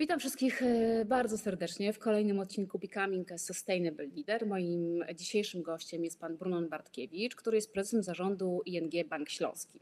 [0.00, 4.46] Witam wszystkich e, bardzo serdecznie w kolejnym odcinku Becoming a Sustainable Leader.
[4.46, 9.80] Moim dzisiejszym gościem jest pan Brunon Bartkiewicz, który jest prezesem zarządu ING Bank Śląski.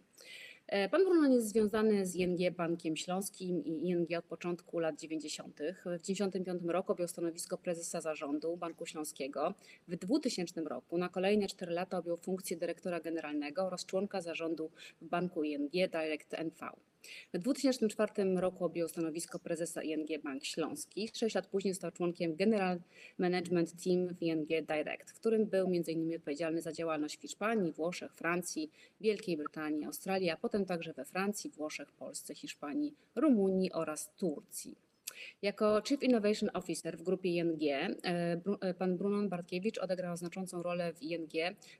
[0.66, 5.58] E, pan Brunon jest związany z ING Bankiem Śląskim i ING od początku lat 90.
[5.58, 9.54] W 1995 roku objął stanowisko prezesa zarządu Banku Śląskiego.
[9.88, 14.70] W 2000 roku na kolejne 4 lata objął funkcję dyrektora generalnego oraz członka zarządu
[15.00, 16.70] w Banku ING Direct NV.
[17.34, 21.08] W 2004 roku objął stanowisko prezesa ING Bank Śląski.
[21.14, 22.80] Sześć lat później został członkiem General
[23.18, 26.16] Management Team w ING Direct, w którym był m.in.
[26.16, 28.70] odpowiedzialny za działalność w Hiszpanii, Włoszech, Francji,
[29.00, 34.85] Wielkiej Brytanii, Australii, a potem także we Francji, Włoszech, Polsce, Hiszpanii, Rumunii oraz Turcji.
[35.42, 40.92] Jako Chief Innovation Officer w grupie ING, e, e, pan Brunon Bartkiewicz odegrał znaczącą rolę
[40.92, 41.32] w ING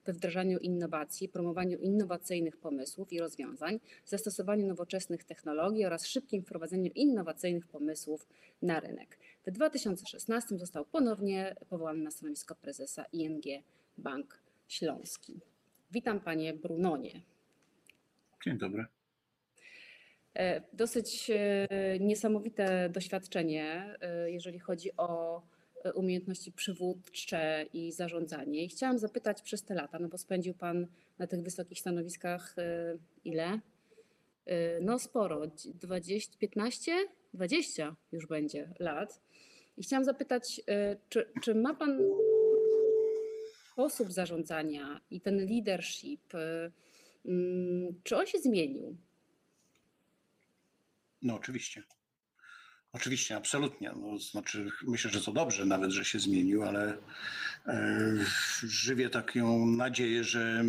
[0.05, 7.67] we wdrażaniu innowacji, promowaniu innowacyjnych pomysłów i rozwiązań, zastosowaniu nowoczesnych technologii oraz szybkim wprowadzeniu innowacyjnych
[7.67, 8.27] pomysłów
[8.63, 9.19] na rynek.
[9.47, 13.45] W 2016 został ponownie powołany na stanowisko prezesa ING
[13.99, 15.41] Bank Śląski.
[15.91, 17.23] Witam panie Brunonie.
[18.45, 18.87] Dzień dobry.
[20.37, 21.69] E, dosyć e,
[22.01, 25.43] niesamowite doświadczenie, e, jeżeli chodzi o
[25.95, 28.65] umiejętności przywódcze i zarządzanie.
[28.65, 30.87] I chciałam zapytać przez te lata, no bo spędził Pan
[31.19, 32.57] na tych wysokich stanowiskach
[33.25, 33.61] ile?
[34.81, 35.43] No sporo,
[35.75, 36.93] 20, 15,
[37.35, 39.21] 20 już będzie lat.
[39.77, 40.61] I chciałam zapytać,
[41.09, 42.01] czy, czy ma Pan
[43.73, 46.33] sposób zarządzania i ten leadership,
[47.25, 48.97] mm, czy on się zmienił?
[51.23, 51.83] No oczywiście.
[52.93, 53.93] Oczywiście, absolutnie.
[53.97, 56.99] No, znaczy, myślę, że to dobrze nawet, że się zmienił, ale
[57.67, 58.13] e,
[58.63, 60.65] żywię taką nadzieję, że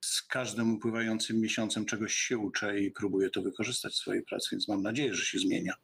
[0.00, 4.68] z każdym upływającym miesiącem czegoś się uczę i próbuję to wykorzystać w swojej pracy, więc
[4.68, 5.74] mam nadzieję, że się zmienia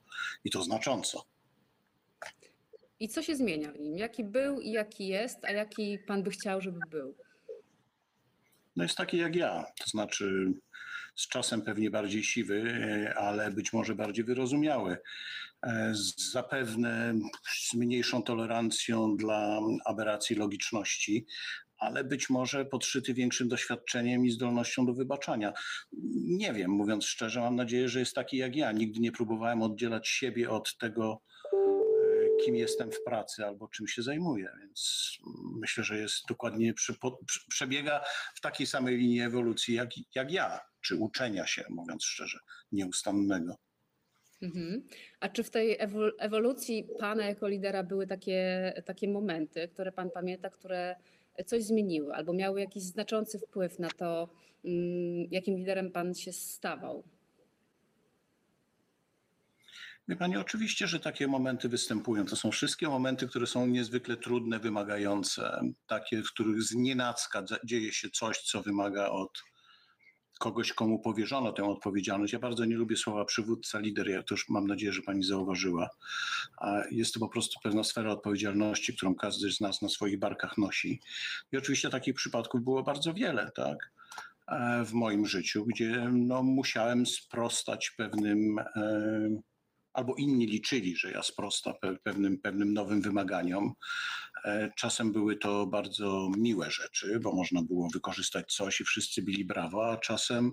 [0.45, 1.27] i to znacząco.
[3.01, 3.98] I co się zmienia w nim?
[3.98, 7.14] Jaki był i jaki jest, a jaki pan by chciał, żeby był?
[8.77, 10.52] No jest taki jak ja, to znaczy
[11.16, 14.98] z czasem pewnie bardziej siwy, e, ale być może bardziej wyrozumiały.
[15.66, 15.92] E,
[16.32, 17.14] zapewne
[17.60, 21.27] z mniejszą tolerancją dla aberracji logiczności,
[21.78, 25.52] ale być może podszyty większym doświadczeniem i zdolnością do wybaczania.
[26.12, 28.72] Nie wiem, mówiąc szczerze, mam nadzieję, że jest taki jak ja.
[28.72, 31.22] Nigdy nie próbowałem oddzielać siebie od tego,
[32.44, 35.10] kim jestem w pracy albo czym się zajmuję, więc
[35.60, 36.94] myślę, że jest dokładnie przy,
[37.48, 38.04] przebiega
[38.34, 42.39] w takiej samej linii ewolucji jak, jak ja, czy uczenia się, mówiąc szczerze,
[42.73, 43.57] nieustannego.
[44.42, 44.83] Mhm.
[45.20, 45.77] A czy w tej
[46.19, 50.96] ewolucji Pana jako lidera były takie, takie momenty, które Pan pamięta, które
[51.46, 54.29] coś zmieniły albo miały jakiś znaczący wpływ na to,
[54.64, 57.05] mm, jakim liderem Pan się stawał?
[60.08, 62.27] Wie Pani, oczywiście, że takie momenty występują.
[62.27, 67.92] To są wszystkie momenty, które są niezwykle trudne, wymagające, takie, w których z nienacka dzieje
[67.92, 69.42] się coś, co wymaga od
[70.39, 72.33] kogoś, komu powierzono tę odpowiedzialność.
[72.33, 75.91] Ja bardzo nie lubię słowa przywódca, lider, ja to już mam nadzieję, że pani zauważyła.
[76.91, 81.01] Jest to po prostu pewna sfera odpowiedzialności, którą każdy z nas na swoich barkach nosi.
[81.52, 83.92] I oczywiście takich przypadków było bardzo wiele, tak?
[84.48, 88.58] E, w moim życiu, gdzie no, musiałem sprostać pewnym.
[88.58, 89.55] E,
[89.96, 93.73] albo inni liczyli, że ja sprosta pewnym, pewnym nowym wymaganiom.
[94.45, 99.45] E, czasem były to bardzo miłe rzeczy, bo można było wykorzystać coś i wszyscy byli
[99.45, 100.52] brawo, a czasem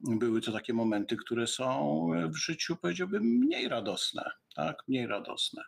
[0.00, 4.30] były to takie momenty, które są w życiu, powiedziałbym, mniej radosne.
[4.54, 5.62] Tak, mniej radosne.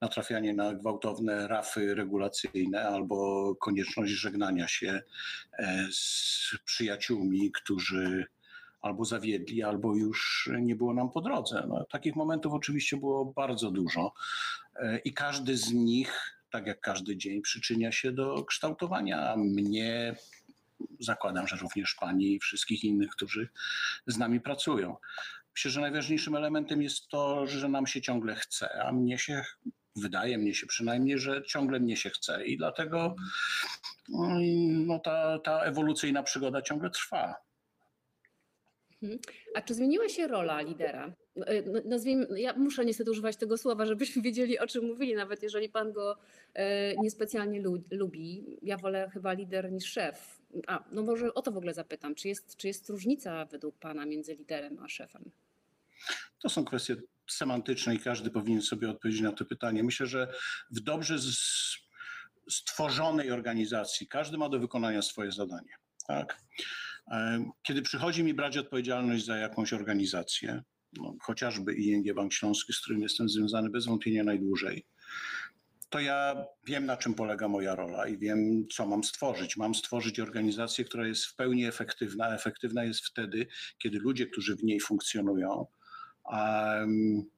[0.00, 5.02] Natrafianie na gwałtowne rafy regulacyjne albo konieczność żegnania się
[5.58, 8.26] e, z przyjaciółmi, którzy
[8.80, 11.66] albo zawiedli, albo już nie było nam po drodze.
[11.68, 14.12] No, takich momentów oczywiście było bardzo dużo
[14.76, 20.16] e, i każdy z nich, tak jak każdy dzień, przyczynia się do kształtowania mnie,
[21.00, 23.48] zakładam, że również pani i wszystkich innych, którzy
[24.06, 24.96] z nami pracują.
[25.54, 29.44] Myślę, że najważniejszym elementem jest to, że nam się ciągle chce, a mnie się
[29.96, 33.14] wydaje mnie się przynajmniej, że ciągle mnie się chce i dlatego
[34.86, 37.34] no, ta, ta ewolucyjna przygoda ciągle trwa.
[39.02, 39.20] Mhm.
[39.54, 41.14] A czy zmieniła się rola lidera?
[41.36, 45.68] E, nazwijmy, ja muszę niestety używać tego słowa, żebyśmy wiedzieli, o czym mówili, nawet jeżeli
[45.68, 46.18] pan go
[46.54, 48.58] e, niespecjalnie lubi.
[48.62, 50.40] Ja wolę chyba lider niż szef.
[50.66, 52.14] A, no może o to w ogóle zapytam.
[52.14, 55.30] Czy jest, czy jest różnica według pana między liderem a szefem?
[56.42, 56.96] To są kwestie
[57.30, 59.84] semantyczne i każdy powinien sobie odpowiedzieć na to pytanie.
[59.84, 60.32] Myślę, że
[60.70, 61.16] w dobrze
[62.50, 65.74] stworzonej organizacji każdy ma do wykonania swoje zadanie.
[66.08, 66.40] Tak?
[67.62, 70.62] Kiedy przychodzi mi brać odpowiedzialność za jakąś organizację,
[70.92, 74.86] no, chociażby ING Bank Śląski, z którym jestem związany bez wątpienia najdłużej,
[75.90, 79.56] to ja wiem, na czym polega moja rola i wiem, co mam stworzyć.
[79.56, 82.34] Mam stworzyć organizację, która jest w pełni efektywna.
[82.34, 83.46] Efektywna jest wtedy,
[83.78, 85.66] kiedy ludzie, którzy w niej funkcjonują,
[86.24, 87.30] um,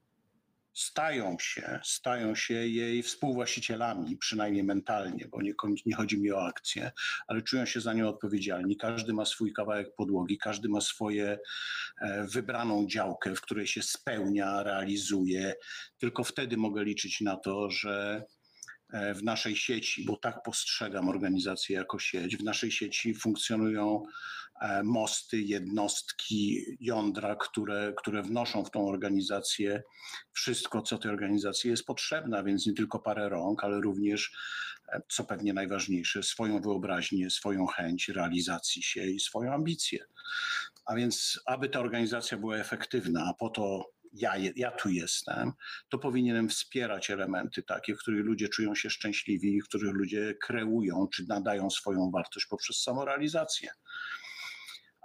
[0.74, 5.54] stają się, stają się jej współwłaścicielami, przynajmniej mentalnie, bo nie,
[5.86, 6.92] nie chodzi mi o akcję,
[7.28, 8.76] ale czują się za nią odpowiedzialni.
[8.76, 11.38] Każdy ma swój kawałek podłogi, każdy ma swoje
[12.00, 15.54] e, wybraną działkę, w której się spełnia, realizuje.
[15.98, 18.24] Tylko wtedy mogę liczyć na to, że
[18.92, 24.02] w naszej sieci, bo tak postrzegam organizację jako sieć, w naszej sieci funkcjonują
[24.60, 29.82] e, mosty, jednostki, jądra, które, które wnoszą w tą organizację
[30.32, 34.32] wszystko, co tej organizacji jest potrzebne, więc nie tylko parę rąk, ale również,
[34.88, 40.04] e, co pewnie najważniejsze, swoją wyobraźnię, swoją chęć realizacji się i swoją ambicję.
[40.86, 45.52] A więc, aby ta organizacja była efektywna, a po to ja, ja tu jestem,
[45.88, 51.08] to powinienem wspierać elementy takie, w których ludzie czują się szczęśliwi, w których ludzie kreują
[51.14, 53.70] czy nadają swoją wartość poprzez samorealizację.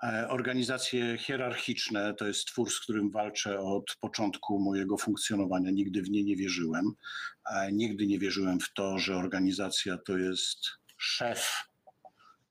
[0.03, 5.71] E, Organizacje hierarchiczne to jest twór, z którym walczę od początku mojego funkcjonowania.
[5.71, 6.91] Nigdy w nie nie wierzyłem.
[7.51, 10.59] E, Nigdy nie wierzyłem w to, że organizacja to jest
[10.97, 11.69] szef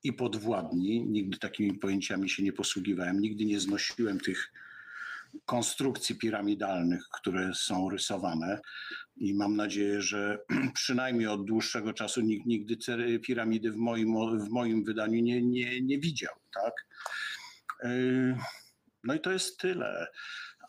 [0.03, 1.05] i podwładni.
[1.07, 3.19] Nigdy takimi pojęciami się nie posługiwałem.
[3.19, 4.51] Nigdy nie znosiłem tych
[5.45, 8.59] konstrukcji piramidalnych, które są rysowane.
[9.17, 10.39] I mam nadzieję, że
[10.73, 12.77] przynajmniej od dłuższego czasu nikt nigdy
[13.19, 16.35] piramidy w moim, w moim wydaniu nie, nie, nie widział.
[16.53, 16.73] Tak?
[17.83, 18.37] Yy,
[19.07, 20.07] No i to jest tyle.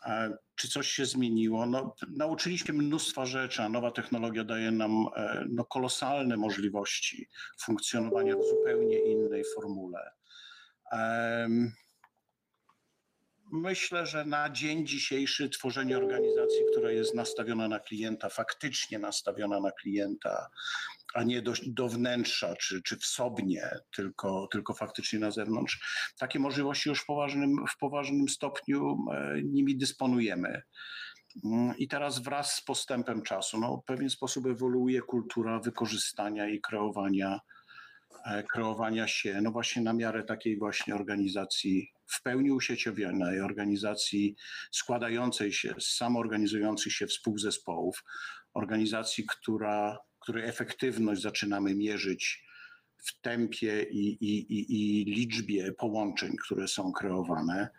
[0.01, 1.65] A Czy coś się zmieniło?
[1.65, 7.27] No, nauczyliśmy mnóstwa rzeczy, a nowa technologia daje nam e, no, kolosalne możliwości
[7.61, 10.11] funkcjonowania w zupełnie innej formule.
[10.91, 11.71] Em,
[13.51, 19.71] Myślę, że na dzień dzisiejszy tworzenie organizacji, która jest nastawiona na klienta, faktycznie nastawiona na
[19.71, 20.49] klienta,
[21.13, 25.79] a nie do, do wnętrza czy, czy wsobnie, tylko, tylko faktycznie na zewnątrz,
[26.19, 30.61] takie możliwości już w poważnym, w poważnym stopniu e, nimi dysponujemy.
[31.45, 36.61] Mm, I teraz wraz z postępem czasu, no, w pewien sposób ewoluuje kultura wykorzystania i
[36.61, 37.39] kreowania,
[38.51, 44.35] kreowania się, no właśnie na miarę takiej właśnie organizacji w pełni usieciowionej, organizacji
[44.71, 48.03] składającej się z samoorganizujących się współzespołów,
[48.53, 52.43] organizacji, która, której efektywność zaczynamy mierzyć
[52.97, 57.69] w tempie i, i, i, i liczbie połączeń, które są kreowane.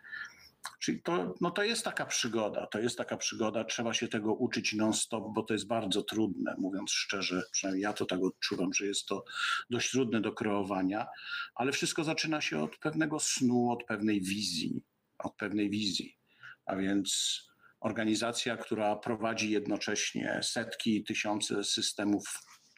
[0.79, 4.73] Czyli to, no to jest taka przygoda, to jest taka przygoda, trzeba się tego uczyć
[4.73, 9.05] non-stop, bo to jest bardzo trudne, mówiąc szczerze, przynajmniej ja to tak odczuwam, że jest
[9.05, 9.23] to
[9.69, 11.07] dość trudne do kreowania,
[11.55, 14.83] ale wszystko zaczyna się od pewnego snu, od pewnej wizji,
[15.19, 16.17] od pewnej wizji,
[16.65, 17.39] a więc
[17.79, 22.23] organizacja, która prowadzi jednocześnie setki tysiące systemów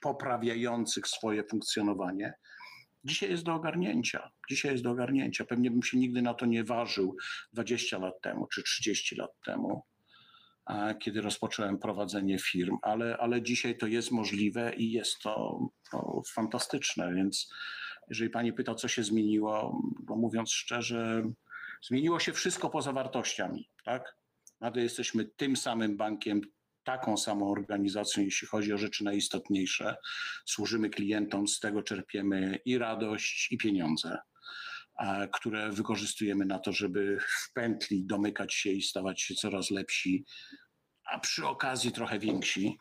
[0.01, 2.33] poprawiających swoje funkcjonowanie,
[3.03, 4.31] dzisiaj jest do ogarnięcia.
[4.49, 5.45] Dzisiaj jest do ogarnięcia.
[5.45, 7.17] Pewnie bym się nigdy na to nie ważył
[7.53, 9.83] 20 lat temu czy 30 lat temu,
[10.99, 15.59] kiedy rozpocząłem prowadzenie firm, ale, ale dzisiaj to jest możliwe i jest to
[15.93, 17.13] no, fantastyczne.
[17.13, 17.53] Więc
[18.09, 21.23] jeżeli pani pyta, co się zmieniło, no mówiąc szczerze,
[21.83, 23.69] zmieniło się wszystko poza wartościami.
[23.85, 24.17] Tak?
[24.61, 26.41] Nadal jesteśmy tym samym bankiem,
[26.83, 29.95] taką samą organizacją, jeśli chodzi o rzeczy najistotniejsze.
[30.45, 34.17] Służymy klientom, z tego czerpiemy i radość, i pieniądze,
[35.33, 40.25] które wykorzystujemy na to, żeby w pętli domykać się i stawać się coraz lepsi,
[41.11, 42.77] a przy okazji trochę więksi.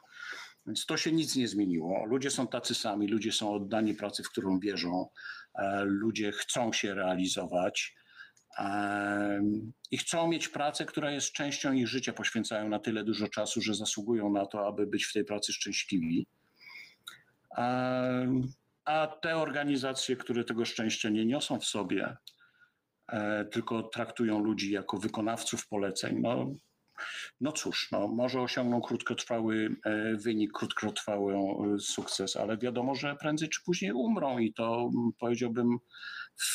[0.67, 2.07] Więc to się nic nie zmieniło.
[2.07, 5.09] Ludzie są tacy sami, ludzie są oddani pracy, w którą wierzą,
[5.85, 7.95] ludzie chcą się realizować
[9.91, 13.75] i chcą mieć pracę, która jest częścią ich życia, poświęcają na tyle dużo czasu, że
[13.75, 16.27] zasługują na to, aby być w tej pracy szczęśliwi.
[18.85, 22.17] A te organizacje, które tego szczęścia nie niosą w sobie,
[23.09, 26.55] e, tylko traktują ludzi jako wykonawców poleceń, no,
[27.41, 31.35] no cóż, no, może osiągną krótkotrwały e, wynik, krótkotrwały
[31.81, 35.79] sukces, ale wiadomo, że prędzej czy później umrą i to powiedziałbym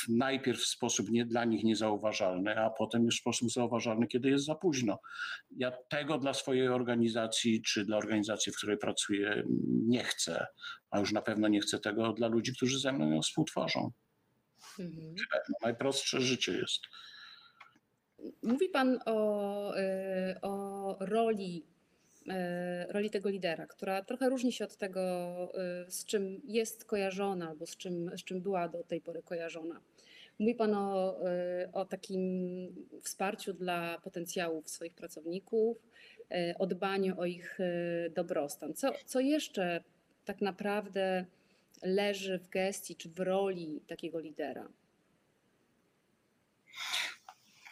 [0.09, 4.45] najpierw w sposób nie, dla nich niezauważalny, a potem już w sposób zauważalny, kiedy jest
[4.45, 4.99] za późno.
[5.57, 10.47] Ja tego dla swojej organizacji czy dla organizacji, w której pracuję, nie chcę,
[10.89, 13.91] a już na pewno nie chcę tego dla ludzi, którzy ze mną ją współtworzą.
[14.79, 15.15] Mhm.
[15.63, 16.81] Najprostsze życie jest.
[18.43, 21.65] Mówi Pan o, y, o roli,
[22.89, 25.01] roli tego lidera, która trochę różni się od tego,
[25.87, 29.81] y, z czym jest kojarzona albo z czym, z czym była do tej pory kojarzona.
[30.39, 31.19] Mówi Pan o,
[31.63, 32.19] y, o takim
[33.01, 35.77] wsparciu dla potencjałów swoich pracowników,
[36.59, 37.59] o dbaniu o ich
[38.15, 38.73] dobrostan.
[38.73, 39.83] Co, co jeszcze
[40.25, 41.25] tak naprawdę
[41.83, 44.69] leży w gestii czy w roli takiego lidera?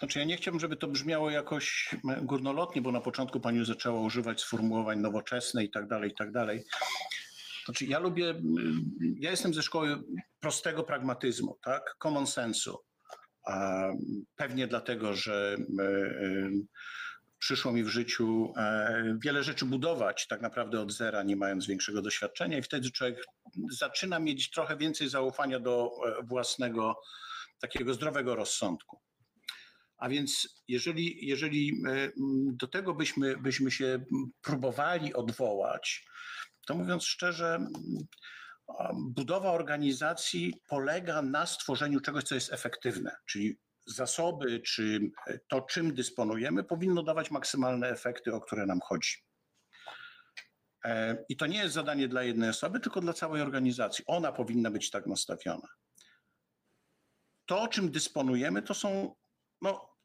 [0.05, 4.41] Znaczy ja nie chciałbym, żeby to brzmiało jakoś górnolotnie, bo na początku pani zaczęła używać
[4.41, 6.63] sformułowań nowoczesne i tak dalej, i tak dalej.
[7.65, 8.41] Znaczy ja lubię,
[9.19, 10.03] ja jestem ze szkoły
[10.39, 12.77] prostego pragmatyzmu, tak, common sensu.
[13.47, 13.87] A
[14.35, 16.49] pewnie dlatego, że e, e,
[17.39, 22.01] przyszło mi w życiu e, wiele rzeczy budować tak naprawdę od zera, nie mając większego
[22.01, 23.25] doświadczenia i wtedy człowiek
[23.71, 25.91] zaczyna mieć trochę więcej zaufania do
[26.23, 26.95] własnego
[27.59, 29.04] takiego zdrowego rozsądku.
[29.97, 31.83] A więc jeżeli, jeżeli
[32.53, 34.05] do tego byśmy, byśmy się
[34.41, 36.05] próbowali odwołać,
[36.67, 37.67] to mówiąc szczerze,
[38.93, 45.11] budowa organizacji polega na stworzeniu czegoś, co jest efektywne, czyli zasoby, czy
[45.47, 49.15] to, czym dysponujemy, powinno dawać maksymalne efekty, o które nam chodzi.
[50.85, 54.03] E, I to nie jest zadanie dla jednej osoby, tylko dla całej organizacji.
[54.07, 55.67] Ona powinna być tak nastawiona.
[57.45, 59.15] To, czym dysponujemy, to są,
[59.61, 59.95] no,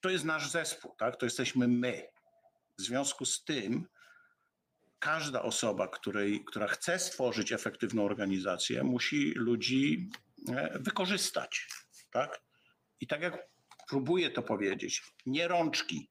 [0.00, 1.16] to jest nasz zespół, tak?
[1.16, 2.08] To jesteśmy my.
[2.78, 3.88] W związku z tym
[4.98, 10.10] każda osoba, której, która chce stworzyć efektywną organizację, musi ludzi
[10.48, 11.68] e, wykorzystać.
[12.10, 12.40] Tak?
[13.00, 13.48] I tak jak
[13.88, 16.10] próbuję to powiedzieć, nie rączki.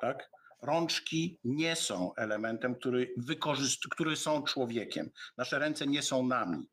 [0.00, 0.30] Tak?
[0.62, 5.10] Rączki nie są elementem, który, wykorzyst- który są człowiekiem.
[5.36, 6.68] Nasze ręce nie są nami.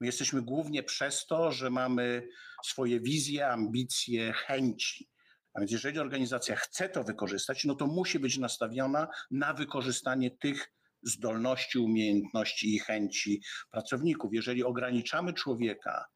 [0.00, 2.28] My jesteśmy głównie przez to, że mamy
[2.64, 5.10] swoje wizje, ambicje, chęci.
[5.54, 10.72] A więc jeżeli organizacja chce to wykorzystać, no to musi być nastawiona na wykorzystanie tych
[11.02, 14.34] zdolności, umiejętności i chęci pracowników.
[14.34, 16.06] Jeżeli ograniczamy człowieka,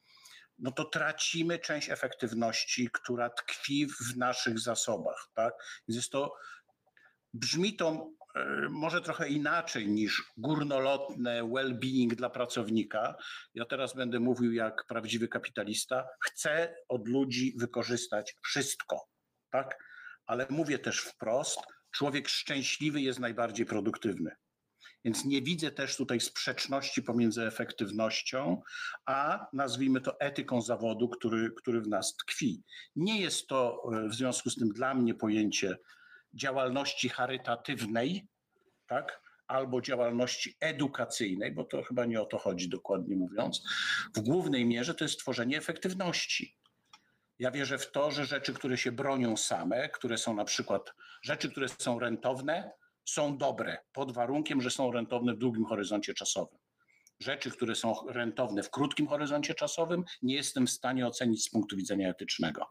[0.58, 5.30] no to tracimy część efektywności, która tkwi w naszych zasobach.
[5.34, 5.54] Tak?
[5.88, 6.34] Więc jest to,
[7.32, 8.10] brzmi to
[8.70, 13.14] może trochę inaczej niż górnolotne well-being dla pracownika.
[13.54, 16.08] Ja teraz będę mówił jak prawdziwy kapitalista.
[16.20, 19.14] Chcę od ludzi wykorzystać wszystko
[19.54, 19.78] tak?
[20.26, 21.58] Ale mówię też wprost,
[21.90, 24.30] człowiek szczęśliwy jest najbardziej produktywny.
[25.04, 28.62] Więc nie widzę też tutaj sprzeczności pomiędzy efektywnością,
[29.06, 32.62] a nazwijmy to etyką zawodu, który, który w nas tkwi.
[32.96, 35.78] Nie jest to e, w związku z tym dla mnie pojęcie
[36.34, 38.28] działalności charytatywnej,
[38.86, 39.24] tak?
[39.46, 43.62] albo działalności edukacyjnej, bo to chyba nie o to chodzi dokładnie mówiąc.
[44.16, 46.56] W głównej mierze to jest tworzenie efektywności.
[47.38, 51.50] Ja wierzę w to, że rzeczy, które się bronią same, które są na przykład rzeczy,
[51.50, 52.70] które są rentowne,
[53.04, 56.58] są dobre, pod warunkiem, że są rentowne w długim horyzoncie czasowym.
[57.20, 61.76] Rzeczy, które są rentowne w krótkim horyzoncie czasowym, nie jestem w stanie ocenić z punktu
[61.76, 62.66] widzenia etycznego.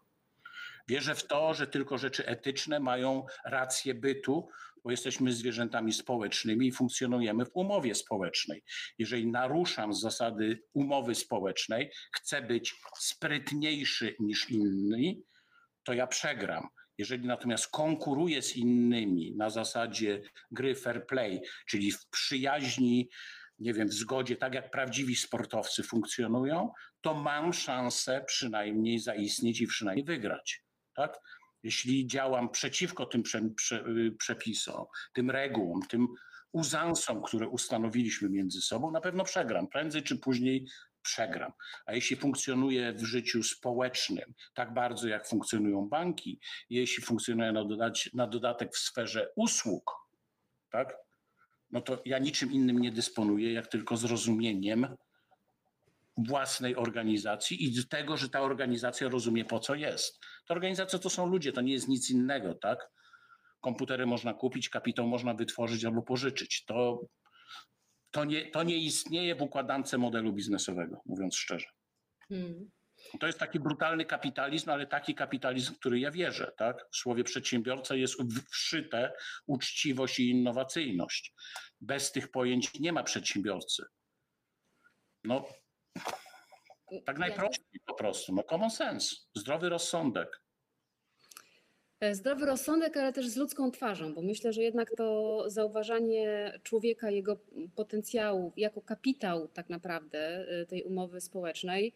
[0.88, 4.48] Wierzę w to, że tylko rzeczy etyczne mają rację bytu,
[4.84, 8.64] bo jesteśmy zwierzętami społecznymi i funkcjonujemy w umowie społecznej.
[8.98, 15.22] Jeżeli naruszam zasady umowy społecznej, chcę być sprytniejszy niż inni,
[15.84, 16.68] to ja przegram.
[16.98, 23.08] Jeżeli natomiast konkuruję z innymi na zasadzie gry fair play, czyli w przyjaźni,
[23.58, 29.66] nie wiem, w zgodzie, tak jak prawdziwi sportowcy funkcjonują, to mam szansę przynajmniej zaistnieć i
[29.66, 30.63] przynajmniej wygrać.
[30.96, 31.20] Tak?
[31.62, 33.84] Jeśli działam przeciwko tym prze, prze,
[34.18, 36.08] przepisom, tym regułom, tym
[36.52, 39.68] uzansom, które ustanowiliśmy między sobą, na pewno przegram.
[39.68, 40.66] Prędzej czy później
[41.02, 41.52] przegram.
[41.86, 48.10] A jeśli funkcjonuje w życiu społecznym tak bardzo, jak funkcjonują banki, jeśli funkcjonuje na, dodać,
[48.14, 49.90] na dodatek w sferze usług,
[50.70, 50.96] tak,
[51.70, 54.96] no to ja niczym innym nie dysponuję, jak tylko zrozumieniem
[56.16, 60.20] własnej organizacji i tego, że ta organizacja rozumie po co jest.
[60.48, 62.90] Ta organizacja to są ludzie, to nie jest nic innego, tak?
[63.60, 66.64] Komputery można kupić, kapitał można wytworzyć albo pożyczyć.
[66.64, 67.06] To,
[68.10, 71.66] to, nie, to nie istnieje w układance modelu biznesowego, mówiąc szczerze.
[72.28, 72.70] Hmm.
[73.20, 76.52] To jest taki brutalny kapitalizm, ale taki kapitalizm, w który ja wierzę.
[76.56, 76.86] Tak?
[76.92, 78.16] W słowie przedsiębiorca jest
[78.50, 79.12] wszyte
[79.46, 81.34] uczciwość i innowacyjność.
[81.80, 83.84] Bez tych pojęć nie ma przedsiębiorcy.
[85.24, 85.44] No,
[87.04, 88.34] tak najprościej po prostu.
[88.34, 90.40] No common sense, zdrowy rozsądek.
[92.00, 97.10] E, zdrowy rozsądek, ale też z ludzką twarzą, bo myślę, że jednak to zauważanie człowieka,
[97.10, 97.36] jego
[97.74, 101.94] potencjału jako kapitał tak naprawdę e, tej umowy społecznej,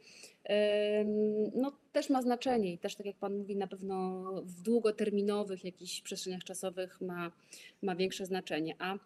[1.54, 6.00] no też ma znaczenie i też tak jak Pan mówi, na pewno w długoterminowych jakichś
[6.00, 7.32] przestrzeniach czasowych ma,
[7.82, 8.76] ma większe znaczenie.
[8.78, 8.98] A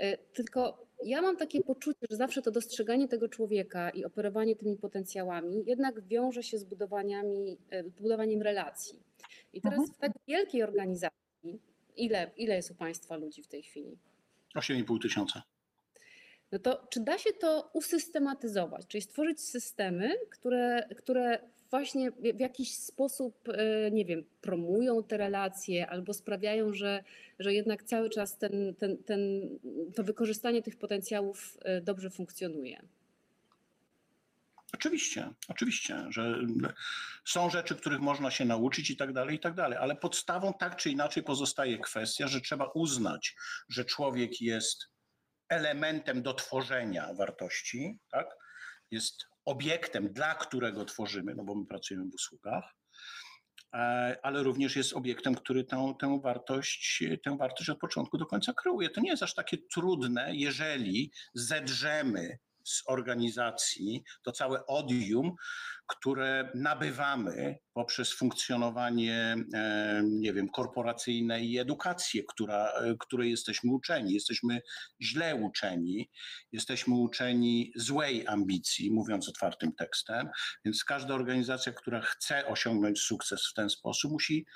[0.00, 4.76] E, Tylko ja mam takie poczucie, że zawsze to dostrzeganie tego człowieka i operowanie tymi
[4.76, 9.02] potencjałami jednak wiąże się z budowaniami, e, budowaniem relacji.
[9.52, 9.94] I teraz Mhm.
[9.94, 11.60] w tak wielkiej organizacji,
[11.96, 13.98] ile, ile jest u Państwa ludzi w tej chwili?
[14.54, 15.42] 8,5 tysiąca.
[16.52, 21.38] No to czy da się to usystematyzować, czyli stworzyć systemy, które, które
[21.70, 27.04] właśnie w jakiś sposób, e, nie wiem, promują te relacje albo sprawiają, że,
[27.38, 29.20] że jednak cały czas ten, ten, ten,
[29.94, 32.82] to wykorzystanie tych potencjałów e, dobrze funkcjonuje?
[34.72, 36.40] Oczywiście, oczywiście, że
[37.24, 40.76] są rzeczy, których można się nauczyć i tak dalej, i tak dalej, ale podstawą tak
[40.76, 43.36] czy inaczej pozostaje kwestia, że trzeba uznać,
[43.68, 44.86] że człowiek jest
[45.48, 48.26] elementem do tworzenia wartości, tak?
[48.90, 52.74] jest obiektem, dla którego tworzymy, no bo my pracujemy w usługach,
[53.74, 58.52] e, ale również jest obiektem, który tę, tę, wartość, tę wartość od początku do końca
[58.52, 58.90] kreuje.
[58.90, 65.36] To nie jest aż takie trudne, jeżeli zedrzemy z organizacji to całe odium,
[65.86, 74.14] które nabywamy poprzez funkcjonowanie, e, nie wiem, korporacyjne i edukację, która, e, której jesteśmy uczeni.
[74.14, 74.60] Jesteśmy
[75.02, 76.10] źle uczeni,
[76.52, 80.28] jesteśmy uczeni złej ambicji, mówiąc otwartym tekstem,
[80.64, 84.46] więc każda organizacja, która chce osiągnąć sukces w ten sposób, musi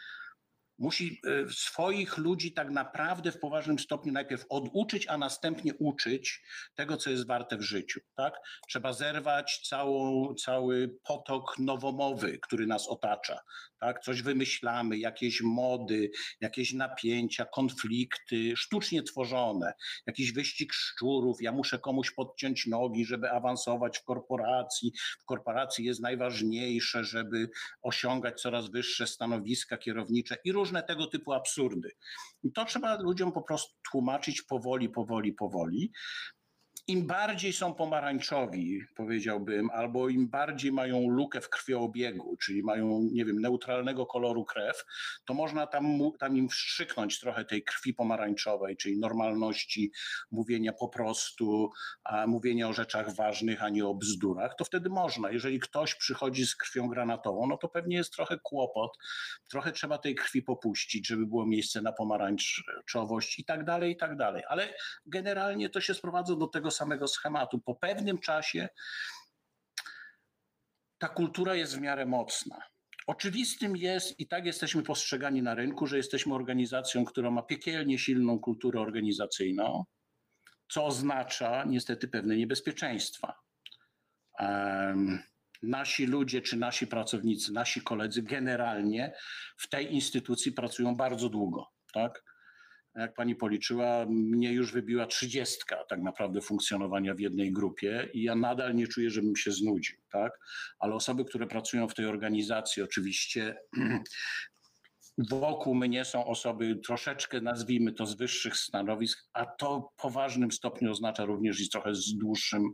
[0.79, 6.43] musi e, swoich ludzi tak naprawdę w poważnym stopniu najpierw oduczyć, a następnie uczyć
[6.75, 8.01] tego, co jest warte w życiu.
[8.17, 8.35] Tak?
[8.69, 13.39] Trzeba zerwać całą, cały potok nowomowy, który nas otacza.
[13.81, 14.01] Tak?
[14.01, 19.73] Coś wymyślamy, jakieś mody, jakieś napięcia, konflikty sztucznie tworzone,
[20.07, 24.93] jakiś wyścig szczurów, ja muszę komuś podciąć nogi, żeby awansować w korporacji.
[25.21, 27.51] W korporacji jest najważniejsze, żeby
[27.83, 30.53] osiągać coraz wyższe stanowiska kierownicze i
[30.83, 31.91] tego typu absurdy.
[32.43, 35.93] I to trzeba ludziom po prostu tłumaczyć powoli, powoli, powoli.
[36.87, 43.25] Im bardziej są pomarańczowi, powiedziałbym, albo im bardziej mają lukę w krwiobiegu, czyli mają, nie
[43.25, 44.85] wiem, neutralnego koloru krew,
[45.25, 49.93] to można tam, tam im wstrzyknąć trochę tej krwi pomarańczowej, czyli normalności,
[50.31, 51.71] mówienia po prostu,
[52.05, 55.31] a mówienia o rzeczach ważnych, a nie o bzdurach, to wtedy można.
[55.31, 58.99] Jeżeli ktoś przychodzi z krwią granatową, no to pewnie jest trochę kłopot,
[59.49, 64.17] trochę trzeba tej krwi popuścić, żeby było miejsce na pomarańczowość i tak dalej, i tak
[64.17, 64.43] dalej.
[64.49, 64.75] Ale
[65.07, 67.59] generalnie to się sprowadza do tego samego schematu.
[67.59, 68.69] Po pewnym czasie
[70.99, 72.63] ta kultura jest w miarę mocna.
[73.07, 78.39] Oczywistym jest, i tak jesteśmy postrzegani na rynku, że jesteśmy organizacją, która ma piekielnie silną
[78.39, 79.85] kulturę organizacyjną,
[80.69, 83.35] co oznacza niestety pewne niebezpieczeństwa.
[84.39, 85.23] Em,
[85.63, 89.13] nasi ludzie, czy nasi pracownicy, nasi koledzy generalnie
[89.57, 91.69] w tej instytucji pracują bardzo długo.
[91.93, 92.34] Tak?
[92.97, 98.35] Jak pani policzyła, mnie już wybiła trzydziestka tak naprawdę funkcjonowania w jednej grupie i ja
[98.35, 99.97] nadal nie czuję, żebym się znudził.
[100.11, 100.33] Tak?
[100.79, 103.57] Ale osoby, które pracują w tej organizacji, oczywiście
[105.31, 110.91] wokół mnie są osoby troszeczkę, nazwijmy to, z wyższych stanowisk, a to w poważnym stopniu
[110.91, 112.73] oznacza również i trochę z dłuższym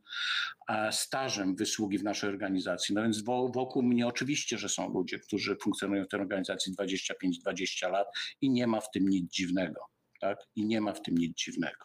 [0.69, 2.95] e, stażem wysługi w naszej organizacji.
[2.95, 7.91] No więc wo- wokół mnie oczywiście, że są ludzie, którzy funkcjonują w tej organizacji 25-20
[7.91, 8.07] lat
[8.41, 9.81] i nie ma w tym nic dziwnego.
[10.21, 10.39] Tak?
[10.57, 11.85] I nie ma w tym nic dziwnego.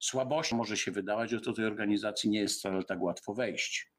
[0.00, 3.92] Słabością może się wydawać, że do tej organizacji nie jest wcale tak łatwo wejść.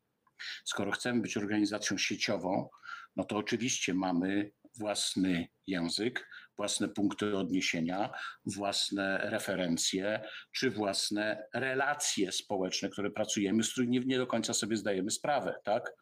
[0.66, 2.70] Skoro chcemy być organizacją sieciową,
[3.16, 8.14] no to oczywiście mamy własny język, własne punkty odniesienia,
[8.46, 14.78] własne referencje, czy własne relacje społeczne, które pracujemy, z których nie, nie do końca sobie
[14.78, 15.94] zdajemy sprawę, tak?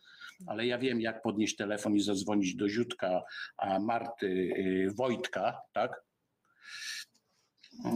[0.47, 3.21] Ale ja wiem, jak podnieść telefon i zadzwonić do Ziutka,
[3.57, 6.03] a Marty, y, Wojtka, tak?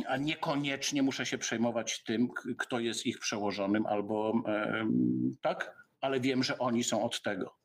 [0.08, 4.34] A niekoniecznie muszę się przejmować tym, kto jest ich przełożonym, albo
[5.42, 7.56] tak, ale wiem, że oni są od tego.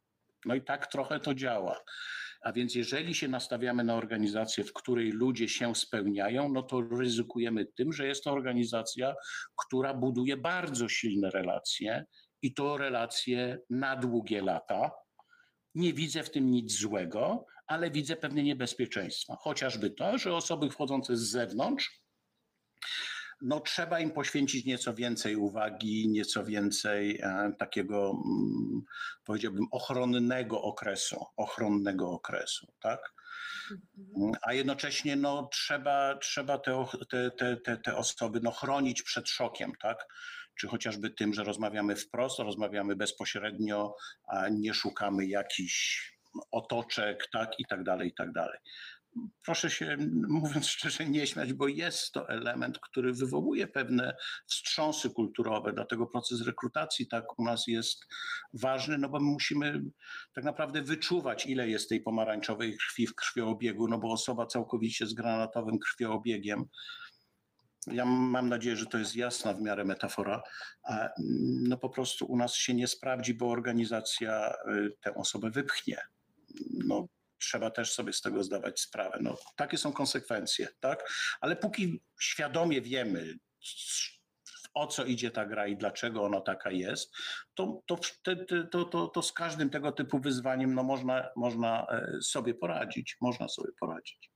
[0.44, 1.80] No i tak trochę to działa.
[2.42, 7.66] A więc jeżeli się nastawiamy na organizację, w której ludzie się spełniają, no to ryzykujemy
[7.66, 9.14] tym, że jest to organizacja,
[9.56, 12.04] która buduje bardzo silne relacje
[12.42, 14.90] i to relacje na długie lata.
[15.74, 19.36] Nie widzę w tym nic złego, ale widzę pewne niebezpieczeństwa.
[19.40, 21.99] Chociażby to, że osoby wchodzące z zewnątrz,
[23.42, 28.82] no trzeba im poświęcić nieco więcej uwagi, nieco więcej e, takiego, mm,
[29.24, 33.00] powiedziałbym, ochronnego okresu, ochronnego okresu, tak?
[33.70, 39.72] Mm, A jednocześnie no, trzeba, trzeba te, te, te, te osoby no, chronić przed szokiem,
[39.82, 40.06] tak?
[40.54, 43.94] Czy chociażby tym, że rozmawiamy wprost, rozmawiamy bezpośrednio,
[44.28, 46.10] a nie szukamy jakichś
[46.50, 48.58] otoczek, tak, i tak dalej, i tak dalej.
[49.44, 49.96] Proszę się,
[50.28, 56.46] mówiąc szczerze, nie śmiać, bo jest to element, który wywołuje pewne wstrząsy kulturowe, dlatego proces
[56.46, 58.06] rekrutacji tak u nas jest
[58.54, 59.82] ważny, no bo my musimy
[60.34, 65.14] tak naprawdę wyczuwać, ile jest tej pomarańczowej krwi w krwiobiegu, no bo osoba całkowicie z
[65.14, 66.64] granatowym krwiobiegiem,
[67.86, 70.42] ja mam nadzieję, że to jest jasna w miarę metafora,
[71.68, 75.98] no po prostu u nas się nie sprawdzi, bo organizacja y, tę osobę wypchnie.
[76.70, 77.06] No,
[77.40, 79.18] trzeba też sobie z tego zdawać sprawę.
[79.20, 81.10] No, takie są konsekwencje, tak?
[81.40, 83.38] Ale póki świadomie wiemy,
[84.74, 87.12] o co idzie ta gra i dlaczego ona taka jest,
[87.54, 87.98] to, to,
[88.70, 93.16] to, to, to z każdym tego typu wyzwaniem no, można, można e, sobie poradzić.
[93.20, 94.30] Można sobie poradzić.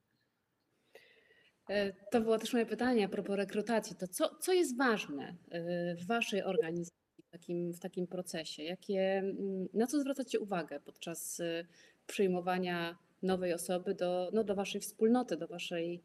[1.68, 3.96] E, to było też moje pytanie a propos rekrutacji.
[3.96, 8.62] To co, co jest ważne e, w Waszej organizacji w takim, w takim procesie?
[8.62, 11.42] Jakie, mm, na co zwracacie uwagę podczas
[12.06, 16.02] przyjmowania nowej osoby do, no, do Waszej wspólnoty, do Waszej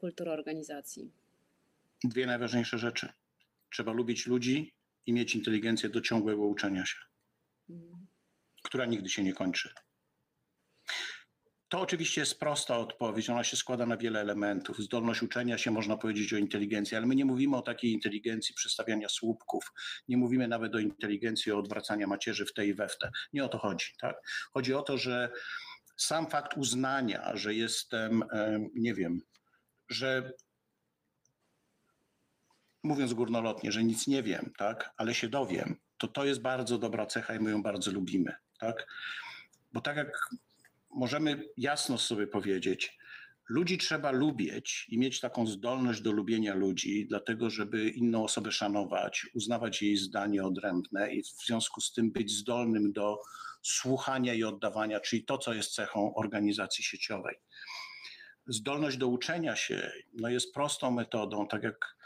[0.00, 1.10] kultury organizacji?
[2.04, 3.08] Dwie najważniejsze rzeczy.
[3.70, 4.72] Trzeba lubić ludzi
[5.06, 6.98] i mieć inteligencję do ciągłego uczenia się,
[7.70, 8.06] mm.
[8.62, 9.74] która nigdy się nie kończy.
[11.68, 14.78] To oczywiście jest prosta odpowiedź, ona się składa na wiele elementów.
[14.78, 19.08] Zdolność uczenia się, można powiedzieć o inteligencji, ale my nie mówimy o takiej inteligencji przestawiania
[19.08, 19.72] słupków,
[20.08, 23.10] nie mówimy nawet o inteligencji o odwracania macierzy w tej i we w te.
[23.32, 23.86] Nie o to chodzi.
[24.00, 24.16] Tak?
[24.52, 25.30] Chodzi o to, że
[25.96, 28.24] sam fakt uznania, że jestem,
[28.74, 29.22] nie wiem,
[29.88, 30.32] że
[32.82, 37.06] mówiąc górnolotnie, że nic nie wiem, tak, ale się dowiem, to to jest bardzo dobra
[37.06, 38.86] cecha i my ją bardzo lubimy, tak?
[39.72, 40.30] Bo tak jak
[40.94, 42.98] możemy jasno sobie powiedzieć,
[43.48, 49.26] ludzi trzeba lubić i mieć taką zdolność do lubienia ludzi, dlatego żeby inną osobę szanować,
[49.34, 53.20] uznawać jej zdanie odrębne i w związku z tym być zdolnym do
[53.62, 57.36] słuchania i oddawania, czyli to, co jest cechą organizacji sieciowej.
[58.46, 61.96] Zdolność do uczenia się no jest prostą metodą, tak jak,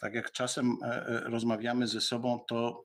[0.00, 2.84] tak jak czasem e, e, rozmawiamy ze sobą, to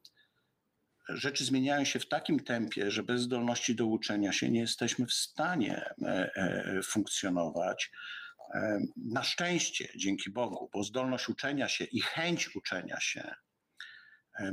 [1.09, 5.13] rzeczy zmieniają się w takim tempie, że bez zdolności do uczenia się nie jesteśmy w
[5.13, 7.91] stanie e, e, funkcjonować.
[8.53, 13.33] E, na szczęście, dzięki Bogu, bo zdolność uczenia się i chęć uczenia się,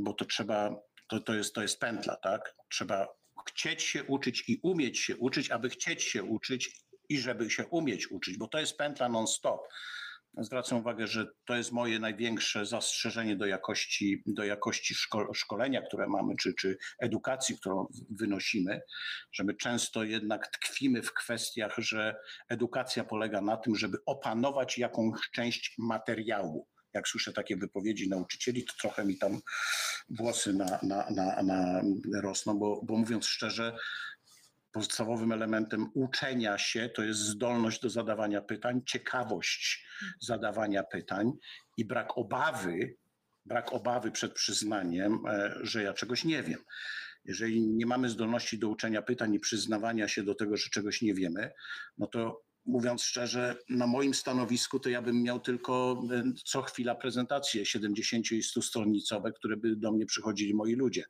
[0.00, 0.76] bo to trzeba,
[1.08, 2.54] to, to, jest, to jest pętla, tak?
[2.70, 3.08] Trzeba
[3.48, 8.10] chcieć się uczyć i umieć się uczyć, aby chcieć się uczyć i żeby się umieć
[8.10, 9.60] uczyć, bo to jest pętla non-stop
[10.44, 16.06] zwracam uwagę, że to jest moje największe zastrzeżenie do jakości, do jakości szko szkolenia, które
[16.06, 18.80] mamy, czy, czy edukacji, którą wynosimy,
[19.32, 22.16] że my często jednak tkwimy w kwestiach, że
[22.48, 26.68] edukacja polega na tym, żeby opanować jakąś część materiału.
[26.94, 29.40] Jak słyszę takie wypowiedzi nauczycieli, to trochę mi tam
[30.08, 31.82] włosy na, na, na, na
[32.22, 33.76] rosną, bo, bo mówiąc szczerze,
[34.76, 39.86] podstawowym elementem uczenia się to jest zdolność do zadawania pytań, ciekawość
[40.20, 41.32] zadawania pytań
[41.76, 42.96] i brak obawy,
[43.44, 46.58] brak obawy przed przyznaniem, e, że ja czegoś nie wiem.
[47.24, 51.14] Jeżeli nie mamy zdolności do uczenia pytań i przyznawania się do tego, że czegoś nie
[51.14, 51.52] wiemy,
[51.98, 56.94] no to mówiąc szczerze, na moim stanowisku to ja bym miał tylko e, co chwila
[56.94, 61.04] prezentacje 70 i 100 stronicowe, które by do mnie przychodzili moi ludzie.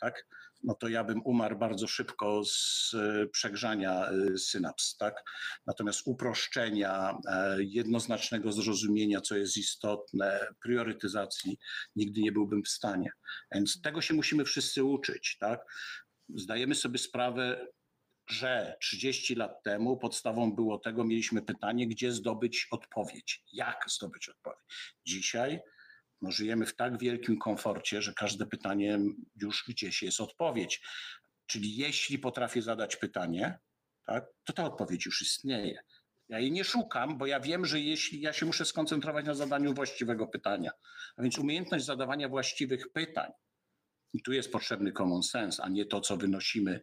[0.00, 0.26] Tak?
[0.64, 5.22] No to ja bym umarł bardzo szybko z e, przegrzania e, synaps, tak?
[5.66, 11.58] Natomiast uproszczenia, e, jednoznacznego zrozumienia, co jest istotne, priorytetyzacji,
[11.96, 13.10] nigdy nie byłbym w stanie.
[13.52, 15.60] Więc tego się musimy wszyscy uczyć, tak?
[16.28, 17.66] Zdajemy sobie sprawę,
[18.30, 24.94] że 30 lat temu podstawą było tego, mieliśmy pytanie, gdzie zdobyć odpowiedź, jak zdobyć odpowiedź.
[25.06, 25.60] Dzisiaj
[26.22, 28.98] no, żyjemy w tak wielkim komforcie, że każde pytanie
[29.36, 30.80] już gdzieś jest odpowiedź.
[31.46, 33.58] Czyli jeśli potrafię zadać pytanie,
[34.06, 35.80] tak, to ta odpowiedź już istnieje.
[36.28, 39.74] Ja jej nie szukam, bo ja wiem, że jeśli ja się muszę skoncentrować na zadaniu
[39.74, 40.70] właściwego pytania.
[41.16, 43.32] A więc umiejętność zadawania właściwych pytań
[44.12, 46.80] i tu jest potrzebny common sense, a nie to, co wynosimy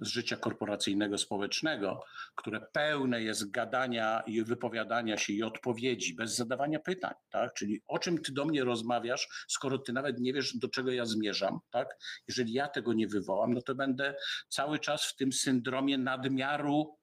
[0.00, 6.78] z życia korporacyjnego, społecznego, które pełne jest gadania i wypowiadania się i odpowiedzi bez zadawania
[6.78, 7.14] pytań.
[7.30, 7.54] Tak?
[7.54, 11.04] Czyli o czym ty do mnie rozmawiasz, skoro ty nawet nie wiesz, do czego ja
[11.04, 11.58] zmierzam.
[11.70, 11.96] Tak?
[12.28, 14.14] Jeżeli ja tego nie wywołam, no to będę
[14.48, 16.96] cały czas w tym syndromie nadmiaru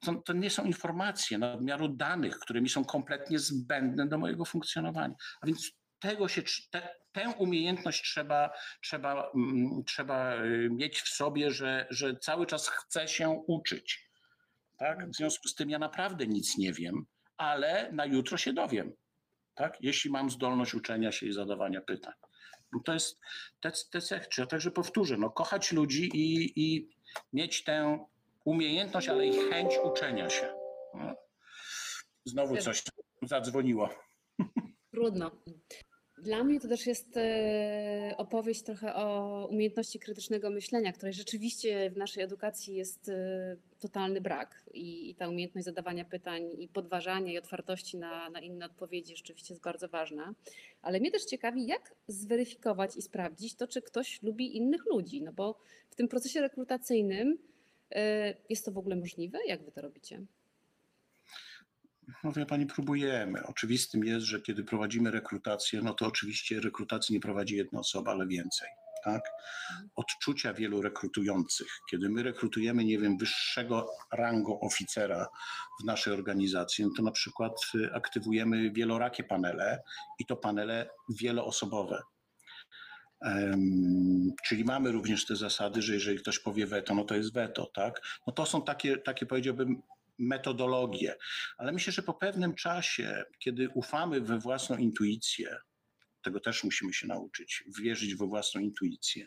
[0.00, 5.14] to, to, nie są informacje, nadmiaru danych, które mi są kompletnie zbędne do mojego funkcjonowania.
[5.40, 8.50] A więc tego się, te, tę umiejętność trzeba,
[8.82, 14.06] trzeba, mm, trzeba y, mieć w sobie, że, że cały czas chce się uczyć.
[14.78, 15.10] Tak?
[15.10, 17.06] W związku z tym ja naprawdę nic nie wiem,
[17.36, 18.92] ale na jutro się dowiem.
[19.54, 19.76] Tak?
[19.80, 22.14] Jeśli mam zdolność uczenia się i zadawania pytań.
[22.72, 23.20] No to jest
[23.60, 24.26] te, te cechy.
[24.38, 26.88] Ja także powtórzę, no, kochać ludzi i, i
[27.32, 28.06] mieć tę
[28.44, 30.54] umiejętność, ale i chęć uczenia się.
[30.94, 31.14] No.
[32.24, 32.82] Znowu coś
[33.22, 33.88] zadzwoniło.
[34.90, 35.30] Trudno.
[36.18, 41.96] Dla mnie to też jest e, opowieść trochę o umiejętności krytycznego myślenia, której rzeczywiście w
[41.96, 44.64] naszej edukacji jest e, totalny brak.
[44.74, 49.64] I, ta umiejętność zadawania pytań i podważania i otwartości na, na inne odpowiedzi rzeczywiście jest
[49.64, 50.34] bardzo ważna.
[50.82, 55.22] Ale mnie też ciekawi, jak zweryfikować i sprawdzić to, czy ktoś lubi innych ludzi.
[55.22, 55.58] No bo
[55.90, 57.38] w tym procesie rekrutacyjnym
[57.90, 59.38] e, jest to w ogóle możliwe?
[59.46, 60.22] Jak wy to robicie?
[62.24, 63.46] No wie pani, próbujemy.
[63.46, 68.26] Oczywistym jest, że kiedy prowadzimy rekrutację, no to oczywiście rekrutacji nie prowadzi jedna osoba, ale
[68.26, 68.68] więcej.
[69.04, 69.22] Tak?
[69.96, 71.68] Odczucia wielu rekrutujących.
[71.90, 75.28] Kiedy my rekrutujemy, nie wiem, wyższego rango oficera
[75.82, 79.82] w naszej organizacji, no to na przykład y, aktywujemy wielorakie panele
[80.18, 82.02] i to panele wieloosobowe.
[84.44, 88.00] Czyli mamy również te zasady, że jeżeli ktoś powie weto, no to jest weto, tak?
[88.26, 89.82] No to są takie, takie powiedziałbym,
[90.18, 91.16] metodologie.
[91.58, 95.56] Ale myślę, że po pewnym czasie, kiedy ufamy we własną intuicję,
[96.22, 99.26] tego też musimy się nauczyć, wierzyć we własną intuicję,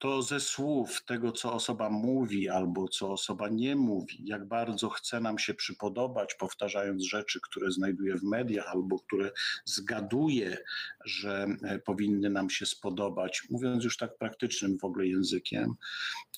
[0.00, 5.20] to ze słów tego, co osoba mówi albo co osoba nie mówi, jak bardzo chce
[5.20, 9.30] nam się przypodobać, powtarzając rzeczy, które znajduje w mediach albo które
[9.64, 10.58] zgaduje,
[11.04, 15.74] że e, powinny nam się spodobać, mówiąc już tak praktycznym w ogóle językiem,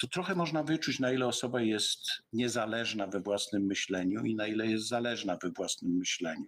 [0.00, 2.00] to trochę można wyczuć, na ile osoba jest
[2.32, 6.46] niezależna we własnym myśleniu i na ile jest zależna we własnym myśleniu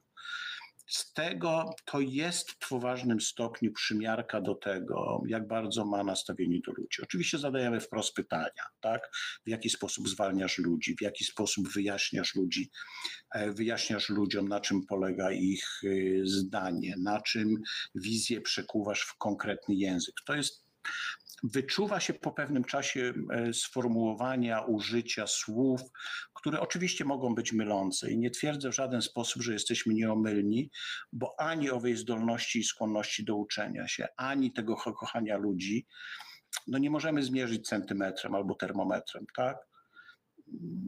[0.87, 6.73] z tego to jest w poważnym stopniu przymiarka do tego, jak bardzo ma nastawienie do
[6.73, 7.03] ludzi.
[7.03, 9.11] Oczywiście zadajemy wprost pytania, tak?
[9.47, 12.71] W jaki sposób zwalniasz ludzi, w jaki sposób wyjaśniasz ludzi,
[13.35, 17.63] e, wyjaśniasz ludziom, na czym polega ich y, zdanie, na czym
[17.95, 20.15] wizję przekuwasz w konkretny język.
[20.27, 20.65] To jest
[21.45, 25.81] wyczuwa się po pewnym czasie e, sformułowania, użycia słów,
[26.35, 30.71] które oczywiście mogą być mylące i nie twierdzę w żaden sposób, że jesteśmy nieomylni,
[31.13, 35.87] bo ani owej zdolności i skłonności do uczenia się, ani tego kochania ludzi,
[36.67, 39.57] no nie możemy zmierzyć centymetrem albo termometrem, tak?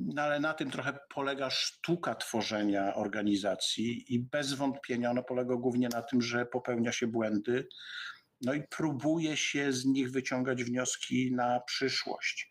[0.06, 5.88] No ale na tym trochę polega sztuka tworzenia organizacji i bez wątpienia ono polega głównie
[5.88, 7.68] na tym, że popełnia się błędy,
[8.40, 12.50] no i próbuje się z nich wyciągać wnioski na przyszłość.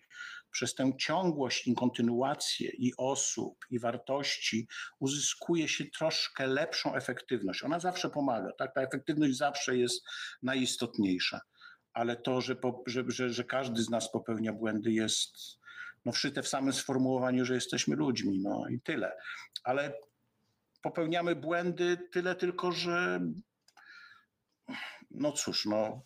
[0.51, 4.67] Przez tę ciągłość i kontynuację i osób, i wartości
[4.99, 7.63] uzyskuje się troszkę lepszą efektywność.
[7.63, 8.73] Ona zawsze pomaga, tak?
[8.73, 10.03] Ta efektywność zawsze jest
[10.43, 11.41] najistotniejsza,
[11.93, 15.37] ale to, że, po, że, że, że każdy z nas popełnia błędy, jest
[16.05, 19.11] no, wszyte w samym sformułowaniu, że jesteśmy ludźmi, no i tyle.
[19.63, 19.93] Ale
[20.81, 23.21] popełniamy błędy tyle tylko, że
[25.11, 26.03] no cóż, no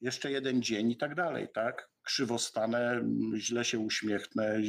[0.00, 1.88] jeszcze jeden dzień i tak dalej, tak?
[2.02, 3.02] Krzywo stanę,
[3.36, 4.60] źle się uśmiechnę,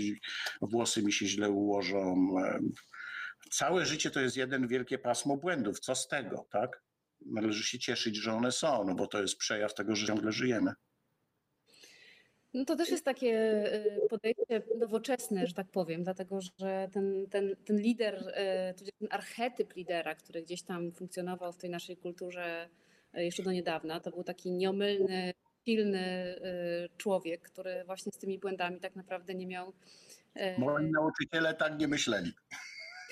[0.61, 2.27] włosy mi się źle ułożą.
[3.51, 5.79] Całe życie to jest jeden wielkie pasmo błędów.
[5.79, 6.83] Co z tego, tak?
[7.25, 10.73] Należy się cieszyć, że one są, no bo to jest przejaw tego, że ciągle żyjemy.
[12.53, 17.55] No to też jest takie y, podejście nowoczesne, że tak powiem, dlatego że ten, ten,
[17.65, 22.69] ten lider, y, ten archetyp lidera, który gdzieś tam funkcjonował w tej naszej kulturze
[23.17, 25.33] y, jeszcze do niedawna, to był taki nieomylny,
[25.65, 26.35] silny
[26.97, 29.73] człowiek, który właśnie z tymi błędami tak naprawdę nie miał.
[30.57, 32.31] Moi nauczyciele tak nie myśleli.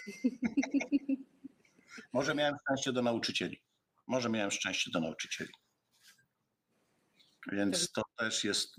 [2.13, 3.62] Może miałem szczęście do nauczycieli.
[4.08, 5.52] Może miałem szczęście do nauczycieli.
[7.52, 8.75] Więc to też jest.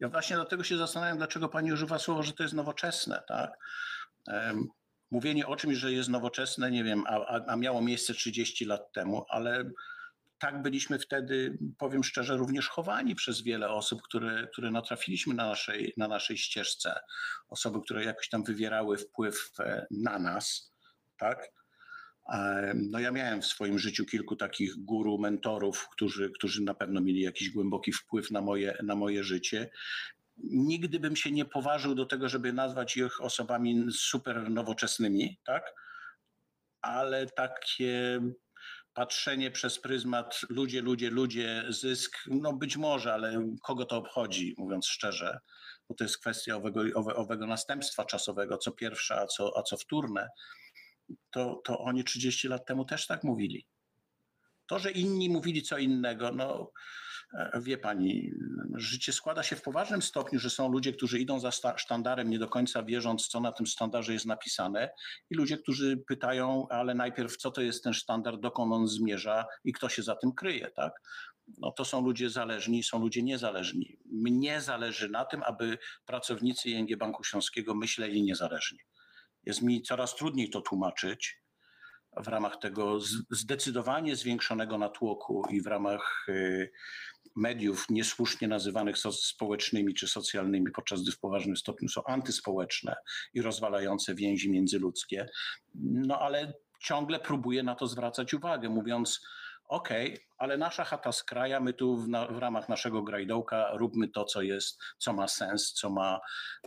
[0.00, 3.50] Ja właśnie dlatego się zastanawiam, dlaczego pani używa słowa, że to jest nowoczesne, tak?
[5.10, 9.26] Mówienie o czymś, że jest nowoczesne, nie wiem, a, a miało miejsce 30 lat temu,
[9.28, 9.70] ale
[10.38, 15.94] tak byliśmy wtedy, powiem szczerze, również chowani przez wiele osób, które, które natrafiliśmy na naszej,
[15.96, 17.00] na naszej ścieżce.
[17.48, 20.72] Osoby, które jakoś tam wywierały wpływ e, na nas,
[21.16, 21.52] tak?
[22.74, 27.20] No ja miałem w swoim życiu kilku takich guru, mentorów, którzy, którzy na pewno mieli
[27.20, 29.70] jakiś głęboki wpływ na moje, na moje życie.
[30.44, 35.74] Nigdy bym się nie poważył do tego, żeby nazwać ich osobami super nowoczesnymi, tak?
[36.82, 38.20] Ale takie
[38.94, 44.86] patrzenie przez pryzmat ludzie, ludzie, ludzie, zysk, no być może, ale kogo to obchodzi, mówiąc
[44.86, 45.38] szczerze,
[45.88, 50.28] bo to jest kwestia owego, owego następstwa czasowego, co pierwsze, a co, a co wtórne
[51.30, 53.66] to, to oni 30 lat temu też tak mówili.
[54.66, 56.70] To, że inni mówili co innego, no
[57.34, 58.32] e, wie pani,
[58.74, 62.48] życie składa się w poważnym stopniu, że są ludzie, którzy idą za sztandarem, nie do
[62.48, 64.90] końca wierząc, co na tym sztandarze jest napisane,
[65.30, 69.72] i ludzie, którzy pytają, ale najpierw, co to jest ten sztandar, dokąd on zmierza i
[69.72, 70.92] kto się za tym kryje, tak?
[71.58, 73.98] No to są ludzie zależni, są ludzie niezależni.
[74.04, 78.78] Mnie zależy na tym, aby pracownicy ING Banku Śląskiego myśleli niezależnie
[79.48, 81.42] Jest mi coraz trudniej to tłumaczyć
[82.16, 86.70] w ramach tego zdecydowanie zwiększonego natłoku i w ramach y,
[87.36, 92.96] mediów niesłusznie nazywanych społecznymi czy socjalnymi, podczas gdy w poważnym stopniu są antyspołeczne
[93.34, 95.28] i rozwalające więzi międzyludzkie.
[95.74, 99.20] No ale ciągle próbuje na to zwracać uwagę, mówiąc,
[99.68, 99.88] OK,
[100.38, 104.24] ale nasza chata z kraja, my tu w, na, w, ramach naszego grajdołka róbmy to,
[104.24, 106.20] co jest, co ma sens, co ma,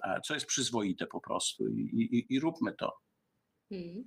[0.03, 2.97] e, co jest przyzwoite po prostu i, i, i róbmy to.
[3.69, 4.03] Hmm.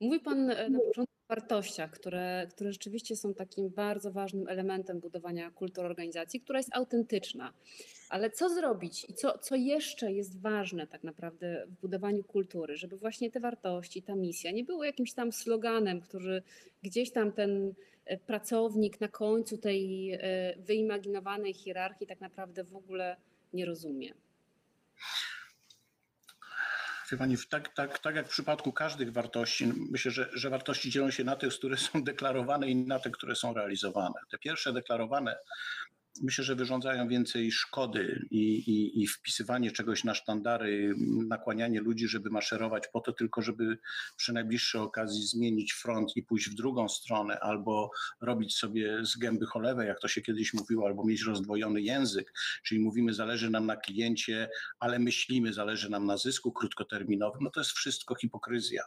[0.00, 5.00] Mówi Pan e, na początku o wartościach, które, które rzeczywiście są takim bardzo ważnym elementem
[5.00, 7.52] budowania kultury organizacji, która jest autentyczna.
[8.08, 12.96] Ale co zrobić i co, co jeszcze jest ważne tak naprawdę w budowaniu kultury, żeby
[12.96, 16.42] właśnie te wartości, ta misja nie były jakimś tam sloganem, który
[16.82, 17.74] gdzieś tam ten
[18.26, 20.18] pracownik na końcu tej e,
[20.58, 23.16] wyimaginowanej hierarchii tak naprawdę w ogóle
[23.52, 24.14] nie rozumie.
[27.12, 31.10] Wie pani, tak, tak, tak jak w przypadku każdych wartości, myślę, że, że wartości dzielą
[31.10, 34.14] się na te, które są deklarowane i na te, które są realizowane.
[34.30, 35.36] Te pierwsze deklarowane
[36.22, 40.94] myślę, że wyrządzają więcej szkody i, i, i, wpisywanie czegoś na sztandary,
[41.28, 43.78] nakłanianie ludzi, żeby maszerować po to tylko, żeby
[44.16, 49.46] przy najbliższej okazji zmienić front i pójść w drugą stronę, albo robić sobie z gęby
[49.46, 52.32] cholewę, jak to się kiedyś mówiło, albo mieć rozdwojony język,
[52.64, 54.48] czyli mówimy, zależy nam na kliencie,
[54.78, 58.82] ale myślimy, zależy nam na zysku krótkoterminowym, no to jest wszystko hipokryzja.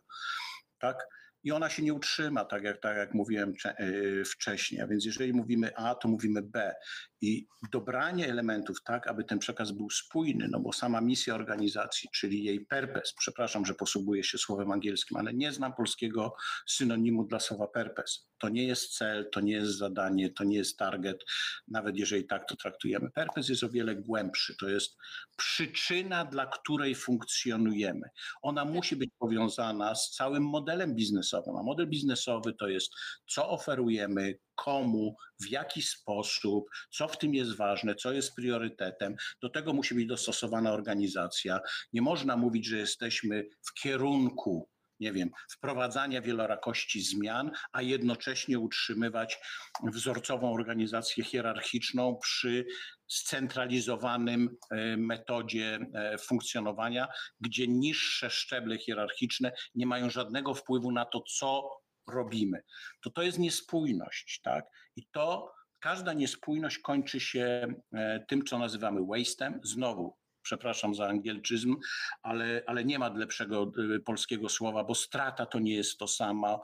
[0.79, 1.18] Tak?
[1.43, 3.85] I ona się nie utrzyma, tak jak, tak jak mówiłem e,
[4.25, 4.81] wcześniej.
[4.81, 6.73] A więc jeżeli mówimy A, to mówimy B.
[7.21, 12.43] I dobranie elementów tak, aby ten przekaz był spójny, no bo sama misja organizacji, czyli
[12.43, 16.35] jej purpose, przepraszam, że posługuję się słowem angielskim, ale nie znam polskiego
[16.67, 18.19] synonimu dla słowa purpose.
[18.37, 21.23] To nie jest cel, to nie jest zadanie, to nie jest target,
[21.67, 23.11] nawet jeżeli tak to traktujemy.
[23.11, 24.55] Purpose jest o wiele głębszy.
[24.59, 24.97] To jest
[25.37, 28.09] przyczyna, dla której funkcjonujemy.
[28.41, 32.91] Ona musi być powiązana z całym modelem biznesowym, a model biznesowy to jest,
[33.29, 39.15] co oferujemy, komu, w jaki sposób, co w tym jest ważne, co jest priorytetem.
[39.41, 41.59] Do tego musi być dostosowana organizacja.
[41.93, 49.39] Nie można mówić, że jesteśmy w kierunku nie wiem, wprowadzania wielorakości zmian, a jednocześnie utrzymywać
[49.83, 52.65] wzorcową organizację hierarchiczną przy
[53.07, 57.07] scentralizowanym e, metodzie e, funkcjonowania,
[57.39, 61.69] gdzie niższe szczeble hierarchiczne nie mają żadnego wpływu na to, co
[62.07, 62.61] robimy.
[63.03, 64.65] To to jest niespójność, tak?
[64.95, 69.59] I to każda niespójność kończy się e, tym, co nazywamy waste'em.
[69.63, 70.18] Znowu
[70.49, 71.75] przepraszam za angielczyzm,
[72.21, 76.63] ale, ale nie ma lepszego y, polskiego słowa, bo strata to nie jest to samo,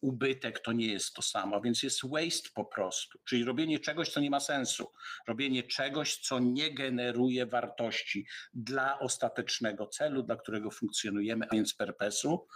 [0.00, 4.20] ubytek to nie jest to samo, więc jest waste po prostu, czyli robienie czegoś, co
[4.20, 4.92] nie ma sensu,
[5.28, 12.46] robienie czegoś, co nie generuje wartości dla ostatecznego celu, dla którego funkcjonujemy, a więc perpesu,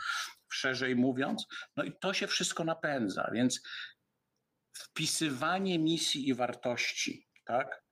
[0.53, 1.47] szerzej mówiąc.
[1.77, 3.61] No i to się wszystko napędza, więc
[4.73, 7.86] wpisywanie misji i wartości, tak,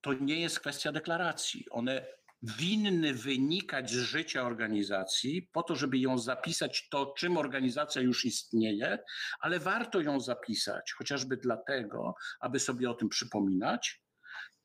[0.00, 1.66] to nie jest kwestia deklaracji.
[1.70, 2.06] One
[2.42, 8.98] winny wynikać z życia organizacji, po to, żeby ją zapisać to, czym organizacja już istnieje,
[9.40, 14.02] ale warto ją zapisać, chociażby dlatego, aby sobie o tym przypominać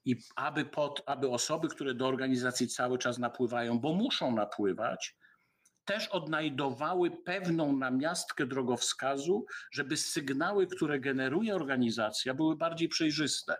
[0.06, 5.16] i aby, pod, aby osoby, które do organizacji cały czas napływają, bo muszą napływać,
[5.86, 13.56] też odnajdowały pewną namiastkę drogowskazu, żeby sygnały, które generuje organizacja, były bardziej przejrzyste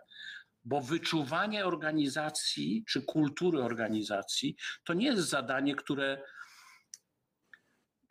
[0.66, 6.22] bo wyczuwanie organizacji czy kultury organizacji to nie jest zadanie, które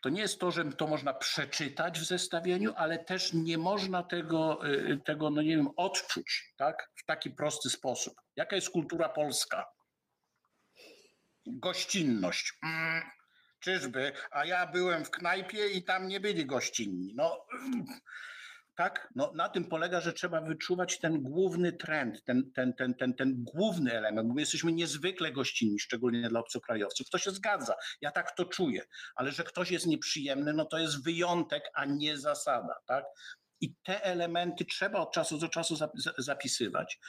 [0.01, 4.67] to nie jest to, że to można przeczytać w zestawieniu, ale też nie można tego,
[4.67, 6.89] y, tego no nie wiem, odczuć tak?
[6.95, 8.13] w taki prosty sposób.
[8.35, 9.65] Jaka jest kultura polska?
[11.45, 12.53] Gościnność.
[12.63, 13.03] Mm,
[13.59, 14.11] czyżby?
[14.31, 17.13] A ja byłem w knajpie i tam nie byli gościnni.
[17.15, 17.45] No,
[18.75, 19.09] tak?
[19.15, 23.43] No, na tym polega, że trzeba wyczuwać ten główny trend, ten, ten, ten, ten, ten
[23.43, 27.09] główny element, bo my jesteśmy niezwykle gościnni, szczególnie dla obcokrajowców.
[27.09, 28.81] To się zgadza, ja tak to czuję,
[29.15, 32.75] ale że ktoś jest nieprzyjemny, no to jest wyjątek, a nie zasada.
[32.85, 33.05] Tak?
[33.61, 35.75] I te elementy trzeba od czasu do czasu
[36.17, 36.99] zapisywać.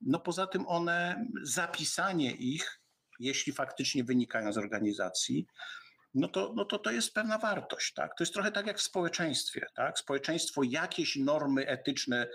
[0.00, 2.80] No poza tym one, zapisanie ich,
[3.20, 5.46] jeśli faktycznie wynikają z organizacji,
[6.16, 7.92] no to, no to to jest pewna wartość.
[7.92, 8.10] Tak?
[8.16, 9.66] To jest trochę tak jak w społeczeństwie.
[9.74, 9.98] Tak?
[9.98, 12.28] Społeczeństwo jakieś normy etyczne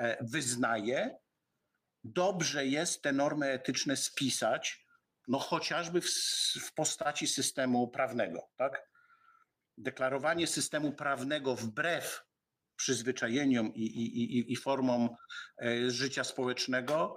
[0.00, 1.16] e, wyznaje.
[2.04, 4.86] Dobrze jest te normy etyczne spisać,
[5.28, 6.10] no chociażby w,
[6.60, 8.48] w postaci systemu prawnego.
[8.56, 8.88] Tak?
[9.78, 12.22] Deklarowanie systemu prawnego wbrew
[12.76, 15.08] przyzwyczajeniom i, i, i, i formom
[15.62, 17.16] e, życia społecznego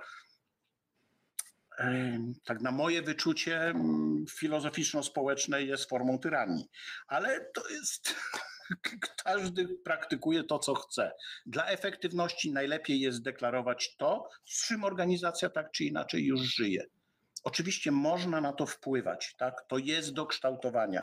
[2.45, 6.69] tak na moje wyczucie mm, filozoficzno-społeczne jest formą tyranii.
[7.07, 8.15] Ale to jest,
[9.23, 11.11] każdy praktykuje to, co chce.
[11.45, 16.85] Dla efektywności najlepiej jest deklarować to, z czym organizacja tak czy inaczej już żyje.
[17.43, 19.61] Oczywiście można na to wpływać, tak?
[19.67, 21.01] To jest do kształtowania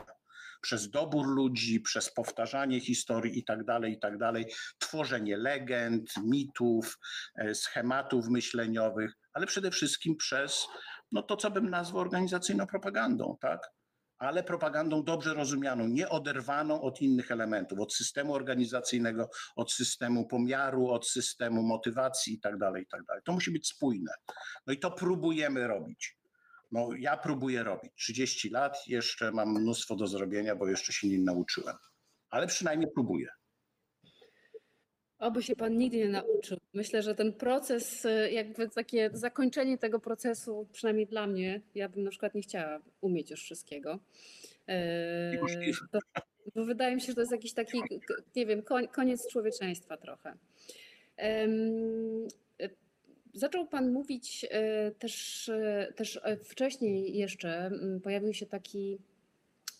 [0.63, 4.45] przez dobór ludzi, przez powtarzanie historii i tak dalej, i tak dalej,
[4.79, 6.99] tworzenie legend, mitów,
[7.35, 10.67] e, schematów myśleniowych, ale przede wszystkim przez
[11.11, 13.69] no to, co bym nazwał organizacyjną propagandą, tak?
[14.17, 20.89] Ale propagandą dobrze rozumianą, nie oderwaną od innych elementów, od systemu organizacyjnego, od systemu pomiaru,
[20.89, 23.21] od systemu motywacji i tak dalej, i tak dalej.
[23.25, 24.11] To musi być spójne.
[24.67, 26.17] No i to próbujemy robić.
[26.73, 27.91] No, ja próbuję robić.
[27.95, 31.75] 30 lat, jeszcze mam mnóstwo do zrobienia, bo jeszcze się nie nauczyłem.
[32.29, 33.27] Ale przynajmniej próbuję.
[35.19, 36.57] Oby się pan nigdy nie nauczył.
[36.73, 42.03] Myślę, że ten proces, y, jakby takie zakończenie tego procesu, przynajmniej dla mnie, ja bym
[42.03, 43.99] na przykład nie chciała umieć już wszystkiego.
[45.33, 45.77] Niemożliwe.
[45.91, 45.99] to-
[46.55, 47.81] Bo wydaje mi się, że to jest jakiś taki,
[48.35, 50.37] nie wiem, koniec człowieczeństwa trochę.
[53.33, 58.99] Zaczął Pan mówić e, też, e, też e, wcześniej jeszcze, m, pojawił się taki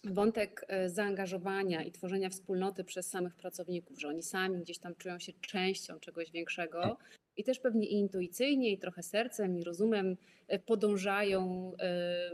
[0.04, 5.34] wątek zaangażowania i tworzenia wspólnoty przez samych pracowników, że oni sami gdzieś tam czują się
[5.42, 6.98] częścią czegoś większego
[7.38, 10.18] i też pewnie i intuicyjnie, i trochę sercem, i rozumem
[10.66, 11.72] podążają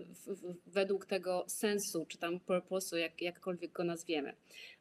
[0.07, 4.33] w, w, według tego sensu, czy tam purpose'u, jak, jakkolwiek go nazwiemy.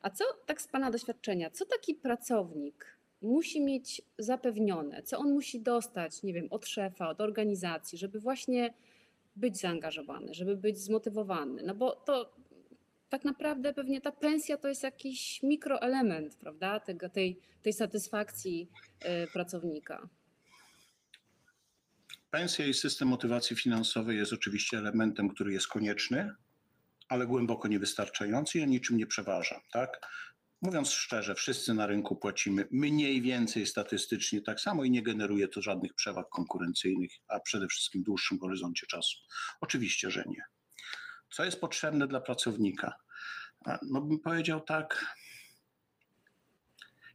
[0.03, 5.61] A co tak z Pana doświadczenia, co taki pracownik musi mieć zapewnione, co on musi
[5.61, 8.75] dostać, nie wiem, od szefa, od organizacji, żeby właśnie
[9.37, 11.62] być zaangażowany, żeby być zmotywowany?
[11.62, 12.33] No bo to
[13.09, 18.71] tak naprawdę pewnie ta pensja to jest jakiś mikroelement, prawda, tego, tej, tej satysfakcji
[19.25, 20.09] y, pracownika.
[22.31, 26.35] Pensja i system motywacji finansowej jest oczywiście elementem, który jest konieczny,
[27.09, 29.61] ale głęboko niewystarczający i o niczym nie przeważa.
[29.73, 30.01] Tak?
[30.63, 35.63] Mówiąc szczerze, wszyscy na rynku płacimy mniej więcej statystycznie tak samo i nie generuje to
[35.63, 39.17] żadnych przewag konkurencyjnych, a przede wszystkim w dłuższym horyzoncie czasu.
[39.61, 40.43] Oczywiście, że nie.
[41.31, 42.95] Co jest potrzebne dla pracownika?
[43.83, 45.17] No bym powiedział tak.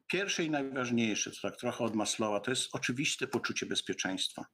[0.08, 4.46] Pierwsze i najważniejsze, tak trochę od Maslowa, to jest oczywiste poczucie bezpieczeństwa.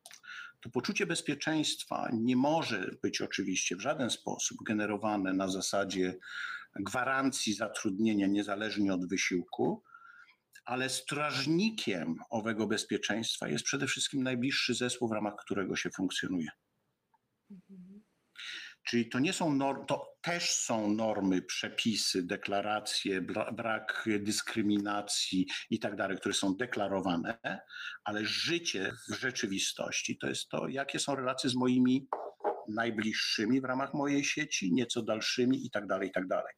[0.61, 6.17] To poczucie bezpieczeństwa nie może być oczywiście w żaden sposób generowane na zasadzie
[6.79, 9.83] gwarancji zatrudnienia niezależnie od wysiłku,
[10.65, 16.49] ale strażnikiem owego bezpieczeństwa jest przede wszystkim najbliższy zespół, w ramach którego się funkcjonuje.
[18.83, 25.79] Czyli to nie są normy, to też są normy, przepisy, deklaracje, bra- brak dyskryminacji i
[25.79, 27.37] tak dalej, które są deklarowane,
[28.03, 32.07] ale życie w rzeczywistości to jest to, jakie są relacje z moimi
[32.69, 36.53] najbliższymi w ramach mojej sieci, nieco dalszymi i tak dalej, i tak dalej.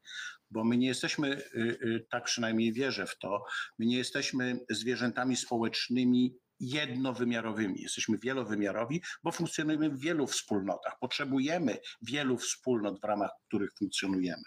[0.51, 3.43] Bo my nie jesteśmy, y, y, tak przynajmniej wierzę w to,
[3.79, 7.81] my nie jesteśmy zwierzętami społecznymi jednowymiarowymi.
[7.81, 10.93] Jesteśmy wielowymiarowi, bo funkcjonujemy w wielu wspólnotach.
[10.99, 14.43] Potrzebujemy wielu wspólnot, w ramach których funkcjonujemy.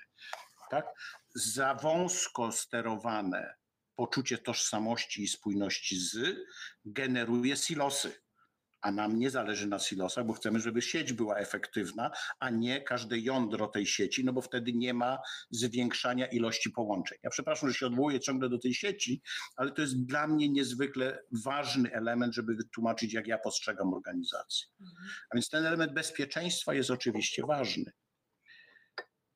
[0.70, 0.86] Tak?
[1.34, 3.54] Za wąsko sterowane
[3.96, 6.36] poczucie tożsamości i spójności z
[6.84, 8.23] generuje silosy.
[8.85, 13.18] A nam nie zależy na silosach, bo chcemy, żeby sieć była efektywna, a nie każde
[13.18, 15.18] jądro tej sieci, no bo wtedy nie ma
[15.51, 17.18] zwiększania ilości połączeń.
[17.22, 19.22] Ja przepraszam, że się odwołuję ciągle do tej sieci,
[19.57, 24.66] ale to jest dla mnie niezwykle ważny element, żeby wytłumaczyć, jak ja postrzegam organizację.
[25.30, 27.93] A więc ten element bezpieczeństwa jest oczywiście ważny.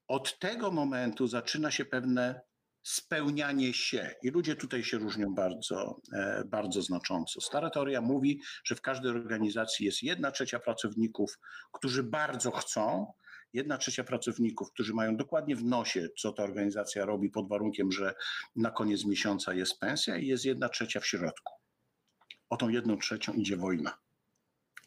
[0.09, 2.41] Od tego momentu zaczyna się pewne
[2.89, 7.41] spełnianie się i ludzie tutaj się różnią bardzo, e, bardzo znacząco.
[7.41, 11.39] Stara teoria mówi, że w każdej organizacji jest jedna trzecia pracowników,
[11.73, 13.13] którzy bardzo chcą,
[13.53, 18.15] jedna trzecia pracowników, którzy mają dokładnie w nosie, co ta organizacja robi, pod warunkiem, że
[18.57, 21.53] na koniec miesiąca jest pensja, i jest jedna trzecia w środku.
[22.51, 23.99] O tą jedną trzecią idzie wojna.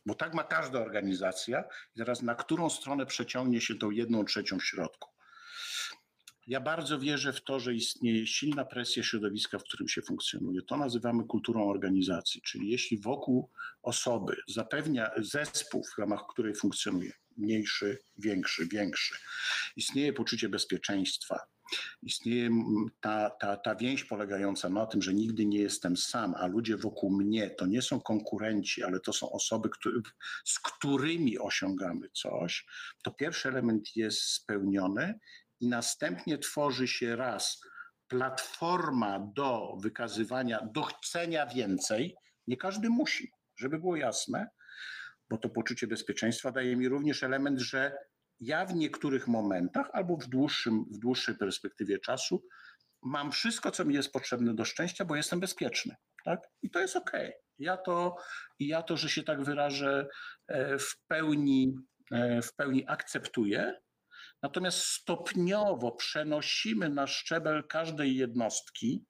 [0.06, 1.64] Bo tak ma każda organizacja.
[1.96, 5.21] I teraz na którą stronę przeciągnie się tą jedną trzecią w środku?
[6.48, 10.62] Ja bardzo wierzę w to, że istnieje silna presja środowiska, w którym się funkcjonuje.
[10.62, 13.50] To nazywamy kulturą organizacji, czyli jeśli wokół
[13.82, 19.16] osoby zapewnia zespół, w ramach której funkcjonuje, mniejszy, większy, większy,
[19.76, 21.40] istnieje poczucie bezpieczeństwa,
[22.04, 22.50] istnieje
[23.02, 27.18] ta, ta, ta więź polegająca na tym, że nigdy nie jestem sam, a ludzie wokół
[27.18, 30.02] mnie to nie są konkurenci, ale to są osoby, który,
[30.46, 32.66] z którymi osiągamy coś,
[33.04, 35.20] to pierwszy element jest spełniony
[35.62, 37.62] i następnie tworzy się raz
[38.08, 42.16] platforma do wykazywania, do chcenia więcej.
[42.48, 44.48] Nie każdy musi, żeby było jasne,
[45.30, 47.98] bo to poczucie bezpieczeństwa daje mi również element, że
[48.40, 52.44] ja w niektórych momentach albo w, dłuższym, w dłuższej perspektywie czasu
[53.04, 55.96] mam wszystko, co mi jest potrzebne do szczęścia, bo jestem bezpieczny.
[56.26, 56.40] Tak?
[56.62, 57.12] I to jest ok.
[57.60, 58.16] Ja to,
[58.60, 60.08] ja to, że się tak wyrażę,
[60.48, 61.76] e, w pełni,
[62.12, 63.82] e, w pełni akceptuję.
[64.44, 69.06] Natomiast stopniowo przenosimy na szczebel każdej jednostki,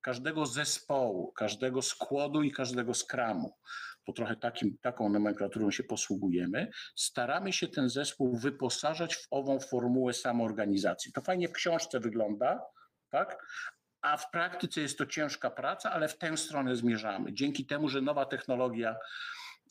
[0.00, 3.56] każdego zespołu, każdego składu i każdego skramu.
[4.04, 6.70] To trochę takim, taką nomenklaturą się posługujemy.
[6.96, 11.12] Staramy się ten zespół wyposażać w ową formułę samoorganizacji.
[11.12, 12.62] To fajnie w książce wygląda,
[13.08, 13.46] tak?
[14.02, 17.32] A w praktyce jest to ciężka praca, ale w tę stronę zmierzamy.
[17.32, 18.96] Dzięki temu, że nowa technologia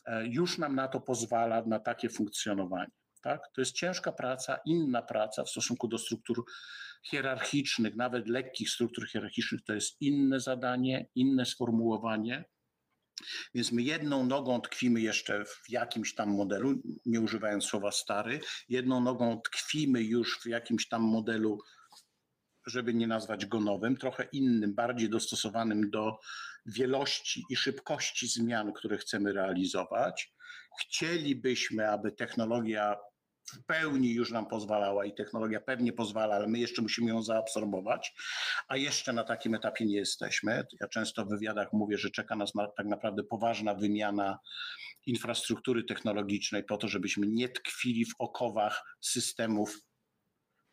[0.06, 2.92] e, już nam na to pozwala, na takie funkcjonowanie.
[3.22, 3.42] Tak?
[3.56, 6.46] To jest ciężka praca, inna praca w stosunku do struktur
[7.04, 12.46] hierarchicznych, nawet lekkich struktur hierarchicznych, to jest inne zadanie, inne sformułowanie.
[13.54, 18.40] Więc my jedną nogą tkwimy jeszcze w jakimś tam modelu, nie używając słowa stary,
[18.70, 21.60] jedną nogą tkwimy już w jakimś tam modelu,
[22.68, 26.20] żeby nie nazwać go nowym, trochę innym, bardziej dostosowanym do
[26.66, 30.34] wielości i szybkości zmian, które chcemy realizować.
[30.82, 32.98] Chcielibyśmy, aby technologia
[33.50, 38.14] w pełni już nam pozwalała i technologia pewnie pozwala, ale my jeszcze musimy ją zaabsorbować,
[38.68, 40.66] a jeszcze na takim etapie nie jesteśmy.
[40.82, 44.40] Ja często w wywiadach mówię, że czeka nas na, tak naprawdę poważna wymiana
[45.06, 49.89] infrastruktury technologicznej po to, żebyśmy nie tkwili w okowach systemów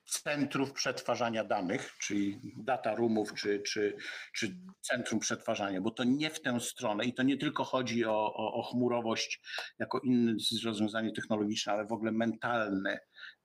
[0.07, 3.97] centrów przetwarzania danych, czyli data roomów, czy, czy,
[4.35, 8.35] czy centrum przetwarzania, bo to nie w tę stronę i to nie tylko chodzi o,
[8.35, 9.41] o, o chmurowość
[9.79, 10.35] jako inne
[10.65, 13.01] rozwiązanie technologiczne, ale w ogóle mentalne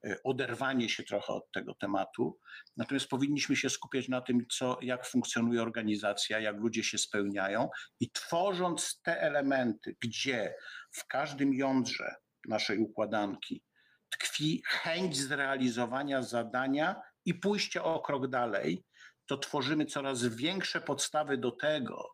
[0.05, 2.39] e, oderwanie się trochę od tego tematu.
[2.78, 8.12] Natomiast powinniśmy się skupiać na tym, co, jak funkcjonuje organizacja, jak ludzie się spełniają i
[8.12, 10.53] tworząc te elementy, gdzie
[10.91, 12.16] w każdym jądrze
[12.47, 13.64] naszej układanki
[14.12, 18.84] tkwi chęć zrealizowania zadania i pójścia o krok dalej,
[19.26, 22.14] to tworzymy coraz większe podstawy do tego,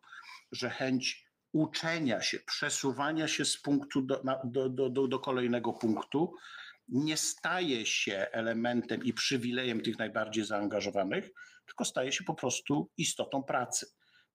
[0.52, 6.34] że chęć uczenia się, przesuwania się z punktu do, do, do, do kolejnego punktu
[6.88, 11.30] nie staje się elementem i przywilejem tych najbardziej zaangażowanych,
[11.66, 13.86] tylko staje się po prostu istotą pracy.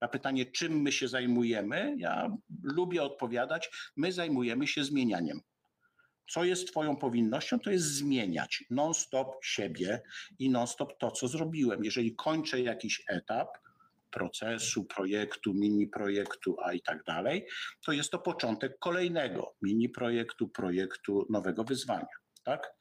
[0.01, 2.29] Na pytanie, czym my się zajmujemy, ja
[2.63, 5.41] lubię odpowiadać, my zajmujemy się zmienianiem
[6.29, 10.01] co jest Twoją powinnością, to jest zmieniać non-stop siebie
[10.39, 11.83] i non-stop to, co zrobiłem.
[11.83, 13.57] Jeżeli kończę jakiś etap
[14.11, 17.47] procesu, projektu, mini projektu, a i tak dalej,
[17.85, 22.15] to jest to początek kolejnego mini projektu, projektu, nowego wyzwania.
[22.43, 22.73] Tak?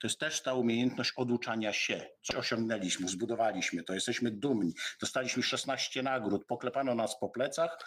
[0.00, 2.06] To jest też ta umiejętność oduczania się.
[2.22, 4.74] Co osiągnęliśmy, zbudowaliśmy to, jesteśmy dumni.
[5.00, 7.78] Dostaliśmy 16 nagród, poklepano nas po plecach,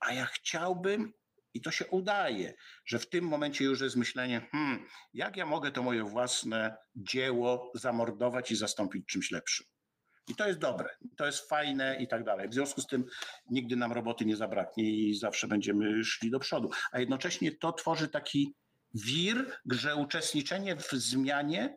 [0.00, 1.12] a ja chciałbym
[1.56, 2.54] i to się udaje,
[2.84, 7.72] że w tym momencie już jest myślenie, hmm, jak ja mogę to moje własne dzieło
[7.74, 9.66] zamordować i zastąpić czymś lepszym.
[10.28, 12.48] I to jest dobre, to jest fajne i tak dalej.
[12.48, 13.04] W związku z tym
[13.50, 16.70] nigdy nam roboty nie zabraknie i zawsze będziemy szli do przodu.
[16.92, 18.54] A jednocześnie to tworzy taki
[18.94, 21.76] wir, że uczestniczenie w zmianie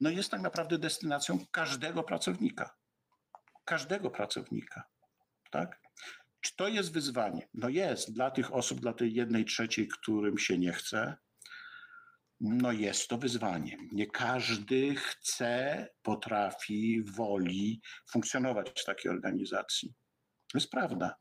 [0.00, 2.76] no jest tak naprawdę destynacją każdego pracownika.
[3.64, 4.82] Każdego pracownika.
[5.50, 5.81] Tak?
[6.42, 7.48] Czy to jest wyzwanie?
[7.54, 11.16] No jest dla tych osób, dla tej jednej trzeciej, którym się nie chce.
[12.40, 13.76] No jest to wyzwanie.
[13.92, 17.80] Nie każdy chce, potrafi, woli
[18.10, 19.94] funkcjonować w takiej organizacji.
[20.52, 21.14] To jest prawda.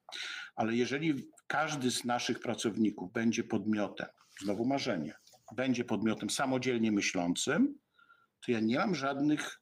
[0.55, 4.07] Ale jeżeli każdy z naszych pracowników będzie podmiotem,
[4.41, 5.13] znowu marzenie,
[5.55, 7.79] będzie podmiotem samodzielnie myślącym,
[8.45, 9.60] to ja nie mam żadnych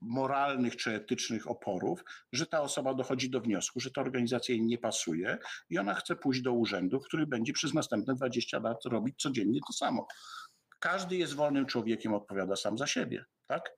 [0.00, 4.78] moralnych czy etycznych oporów, że ta osoba dochodzi do wniosku, że ta organizacja jej nie
[4.78, 5.38] pasuje
[5.70, 9.72] i ona chce pójść do urzędu, który będzie przez następne 20 lat robić codziennie to
[9.72, 10.06] samo.
[10.78, 13.72] Każdy jest wolnym człowiekiem, odpowiada sam za siebie, tak?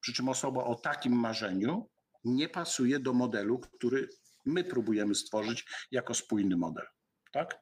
[0.00, 1.88] Przy czym osoba o takim marzeniu
[2.24, 4.08] nie pasuje do modelu, który
[4.46, 6.86] my próbujemy stworzyć jako spójny model,
[7.32, 7.58] tak?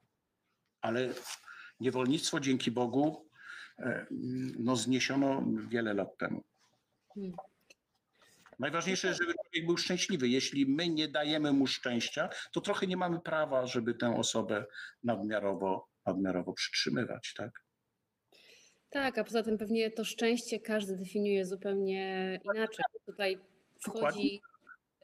[0.80, 1.14] Ale
[1.80, 3.28] niewolnictwo dzięki Bogu
[3.78, 4.06] e,
[4.58, 6.44] no, zniesiono wiele lat temu.
[7.14, 7.32] Hmm.
[8.58, 10.28] Najważniejsze jest, żeby człowiek był szczęśliwy.
[10.28, 14.66] Jeśli my nie dajemy mu szczęścia, to trochę nie mamy prawa, żeby tę osobę
[15.04, 17.66] nadmiarowo, nadmiarowo przytrzymywać, tak?
[18.90, 22.84] Tak, a poza tym pewnie to szczęście każdy definiuje zupełnie inaczej.
[23.06, 23.38] Tutaj
[23.80, 24.40] wchodzi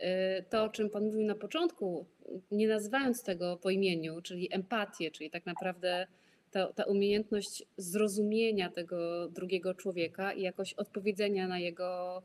[0.03, 0.05] y,
[0.51, 2.07] to, o czym Pan mówił na początku,
[2.51, 6.07] nie nazywając tego po imieniu, czyli empatię, czyli tak naprawdę
[6.51, 12.23] ta, ta umiejętność zrozumienia tego drugiego człowieka i jakoś odpowiedzenia na jego,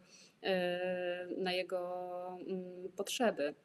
[1.37, 3.55] na jego mm, potrzeby.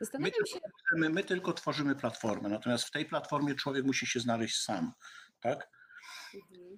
[0.00, 0.58] Zastanawiam się,
[0.96, 4.92] My, my tylko tworzymy platformę, natomiast w tej platformie człowiek musi się znaleźć sam,
[5.40, 5.70] tak?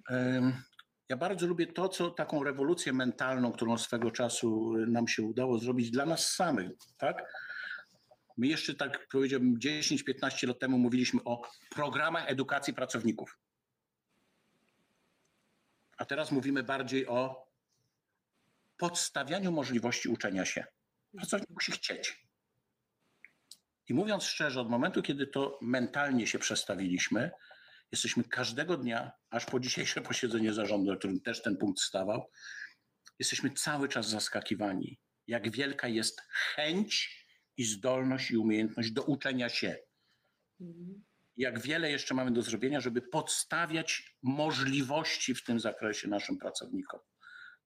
[0.09, 0.63] Mhm.
[1.09, 5.91] Ja bardzo lubię to, co taką rewolucję mentalną, którą swego czasu nam się udało zrobić
[5.91, 7.33] dla nas samych, tak?
[8.37, 13.37] My jeszcze tak powiedziałbym 10-15 lat temu mówiliśmy o programach edukacji pracowników.
[15.97, 17.48] A teraz mówimy bardziej o
[18.79, 20.65] podstawianiu możliwości uczenia się.
[21.17, 22.29] Pracownik musi chcieć.
[23.87, 27.31] I mówiąc szczerze, od momentu, kiedy to mentalnie się przestawiliśmy,
[27.91, 32.29] jesteśmy każdego dnia, aż po dzisiejsze posiedzenie zarządu, na którym też ten punkt stawał,
[33.19, 37.25] jesteśmy cały czas zaskakiwani, jak wielka jest chęć
[37.57, 39.77] i zdolność i umiejętność do uczenia się.
[40.61, 41.03] Mhm.
[41.37, 46.99] Jak wiele jeszcze mamy do zrobienia, żeby podstawiać możliwości w tym zakresie naszym pracownikom.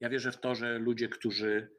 [0.03, 1.69] Ja wierzę w to, że ludzie, którzy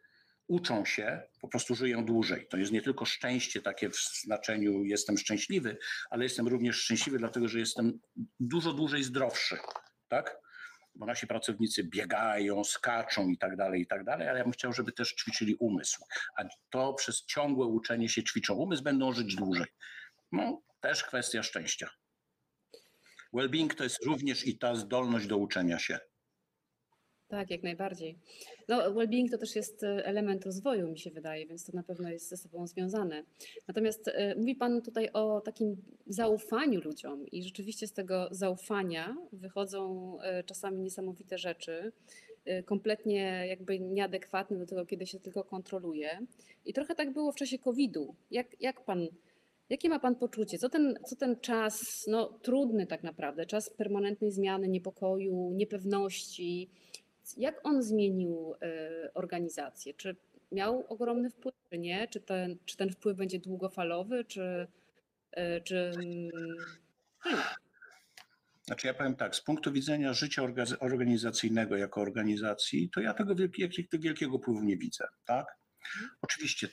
[0.46, 2.46] uczą się, po prostu żyją dłużej.
[2.50, 5.78] To jest nie tylko szczęście takie w znaczeniu jestem szczęśliwy,
[6.10, 8.00] ale jestem również szczęśliwy, dlatego że jestem
[8.40, 9.56] dużo dłużej zdrowszy,
[10.08, 10.36] tak?
[10.94, 14.72] Bo nasi pracownicy biegają, skaczą i tak dalej, i tak dalej, ale ja bym chciał,
[14.72, 16.04] żeby też ćwiczyli umysł.
[16.38, 19.66] A to przez ciągłe uczenie się ćwiczą umysł, będą żyć dłużej.
[20.32, 21.90] No, też kwestia szczęścia.
[23.34, 25.98] Well-being to jest również i ta zdolność do uczenia się.
[27.34, 28.18] Tak, jak najbardziej.
[28.68, 32.10] No, well-being to też jest e, element rozwoju, mi się wydaje, więc to na pewno
[32.10, 33.24] jest ze sobą związane.
[33.68, 35.76] Natomiast e, mówi Pan tutaj o takim
[36.06, 41.92] zaufaniu ludziom i rzeczywiście z tego zaufania wychodzą e, czasami niesamowite rzeczy,
[42.64, 46.18] kompletnie jakby nieadekwatne do tego, kiedy się tylko kontroluje.
[46.64, 48.14] I trochę tak było w czasie COVID-u.
[48.30, 49.08] Jak, jak Pan,
[49.70, 50.58] jakie ma Pan poczucie?
[50.58, 56.70] Co ten, co ten czas, no trudny tak naprawdę, czas permanentnej zmiany, niepokoju, niepewności,
[57.36, 59.94] jak on zmienił e, organizację?
[59.94, 60.16] Czy
[60.52, 62.08] miał ogromny wpływ, czy nie?
[62.08, 64.66] Czy ten, czy ten wpływ będzie długofalowy, czy,
[65.30, 66.30] e, czy, mm,
[67.22, 67.36] czy nie?
[68.66, 73.34] Znaczy ja powiem tak, z punktu widzenia życia orga- organizacyjnego jako organizacji, to ja tego
[73.34, 75.46] wielki- jak- wielkiego wpływu nie widzę, tak?
[76.22, 76.68] Oczywiście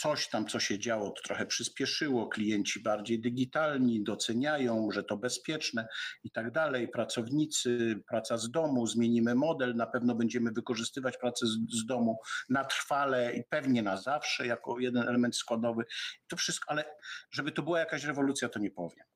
[0.00, 5.88] coś tam, co się działo, to trochę przyspieszyło, klienci bardziej digitalni, doceniają, że to bezpieczne
[6.24, 6.88] i tak dalej.
[6.88, 12.18] Pracownicy, praca z domu, zmienimy model, na pewno będziemy wykorzystywać pracę z, z domu
[12.48, 15.84] na trwale i pewnie na zawsze jako jeden element składowy.
[16.28, 16.84] To wszystko, ale
[17.30, 19.06] żeby to była jakaś rewolucja, to nie powiem.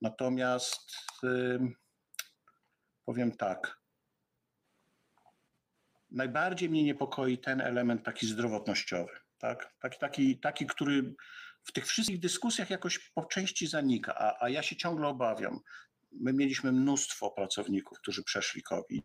[0.00, 0.90] Natomiast
[1.24, 1.74] ym,
[3.04, 3.80] powiem tak.
[6.10, 9.25] Najbardziej mnie niepokoi ten element taki zdrowotnościowy.
[9.38, 9.74] Tak?
[9.80, 11.14] Taki, taki, taki, który
[11.64, 15.60] w tych wszystkich dyskusjach jakoś po części zanika, a, a ja się ciągle obawiam.
[16.12, 19.04] My mieliśmy mnóstwo pracowników, którzy przeszli COVID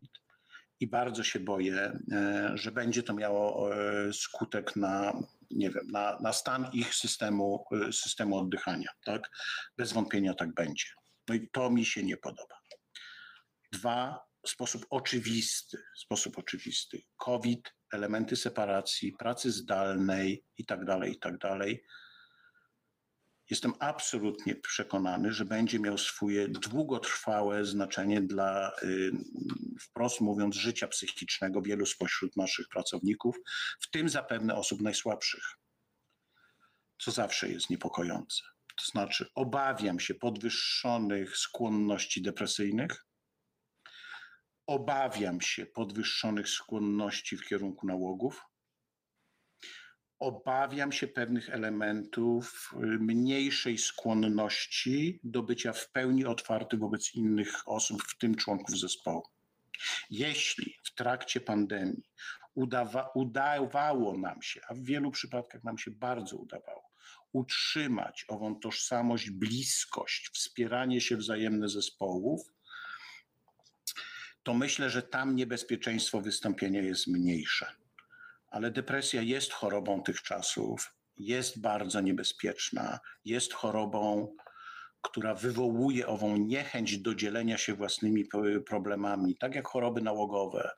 [0.80, 5.14] i bardzo się boję, e, że będzie to miało e, skutek na,
[5.52, 8.90] nie wiem, na, na stan ich systemu, e, systemu oddychania.
[9.06, 9.30] Tak?
[9.78, 10.86] Bez wątpienia tak będzie.
[11.28, 12.56] No i to mi się nie podoba.
[13.72, 17.02] Dwa, sposób oczywisty, sposób oczywisty.
[17.18, 21.34] COVID, elementy separacji, pracy zdalnej i tak dalej, i tak.
[23.50, 29.12] Jestem absolutnie przekonany, że będzie miał swoje długotrwałe znaczenie dla, y,
[29.82, 33.36] wprost mówiąc, życia psychicznego wielu spośród naszych pracowników,
[33.82, 35.44] w tym zapewne osób najsłabszych,
[37.02, 38.44] co zawsze jest niepokojące.
[38.76, 43.06] To znaczy, obawiam się podwyższonych skłonności depresyjnych,
[44.72, 48.46] obawiam się podwyższonych skłonności w kierunku nałogów.
[50.20, 58.04] Obawiam się pewnych elementów y, mniejszej skłonności do bycia w pełni otwarty wobec innych osób,
[58.04, 59.24] w tym członków zespołu.
[60.10, 62.04] Jeśli w trakcie pandemii
[62.56, 66.92] udawa, udawało nam się, a w wielu przypadkach nam się bardzo udawało,
[67.34, 72.42] utrzymać ową tożsamość, bliskość, wspieranie się wzajemne zespołów,
[74.44, 77.66] to myślę, że tam niebezpieczeństwo wystąpienia jest mniejsze.
[78.50, 84.36] Ale depresja jest chorobą tych czasów, jest bardzo niebezpieczna, jest chorobą,
[85.02, 88.26] która wywołuje ową niechęć do dzielenia się własnymi
[88.68, 90.72] problemami, tak jak choroby nałogowe,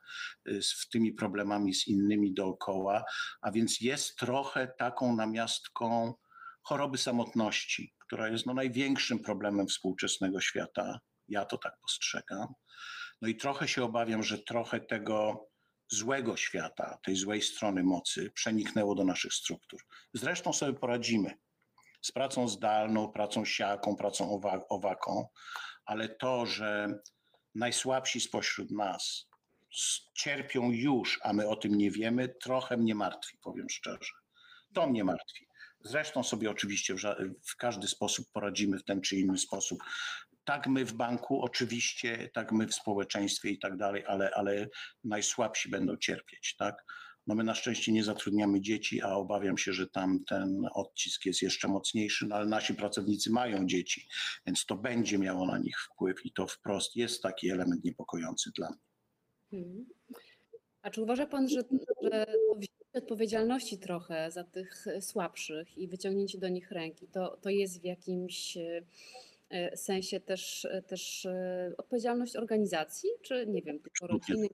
[0.48, 3.04] y, z tymi problemami z innymi dookoła,
[3.40, 6.14] a więc jest trochę taką namiastką
[6.62, 11.00] choroby samotności, która jest no, największym problemem współczesnego świata.
[11.28, 12.54] Ja to tak postrzegam.
[13.24, 15.46] No i trochę się obawiam, że trochę tego
[15.88, 19.80] złego świata, tej złej strony mocy przeniknęło do naszych struktur.
[20.14, 21.38] Zresztą sobie poradzimy
[22.02, 25.28] z pracą zdalną, pracą siaką, pracą owa- owaką,
[25.84, 26.98] ale to, że
[27.54, 29.26] najsłabsi spośród nas
[30.14, 34.12] cierpią już, a my o tym nie wiemy, trochę mnie martwi, powiem szczerze.
[34.74, 35.46] To mnie martwi.
[35.80, 36.94] Zresztą sobie oczywiście
[37.48, 39.78] w każdy sposób poradzimy w ten czy inny sposób.
[40.44, 44.68] Tak my w banku, oczywiście, tak my w społeczeństwie i tak dalej, ale, ale
[45.04, 46.84] najsłabsi będą cierpieć, tak?
[47.26, 51.42] No my na szczęście nie zatrudniamy dzieci, a obawiam się, że tam ten odcisk jest
[51.42, 54.08] jeszcze mocniejszy, no ale nasi pracownicy mają dzieci,
[54.46, 58.68] więc to będzie miało na nich wpływ i to wprost jest taki element niepokojący dla
[58.68, 59.60] mnie.
[59.60, 59.86] Mhm.
[60.82, 61.60] A czy uważa Pan, że,
[62.02, 62.26] że
[62.92, 68.58] odpowiedzialności trochę za tych słabszych i wyciągnięcie do nich ręki, to, to jest w jakimś
[69.76, 74.48] sensie też, e, też e, odpowiedzialność organizacji, czy nie wiem, tylko rodziny?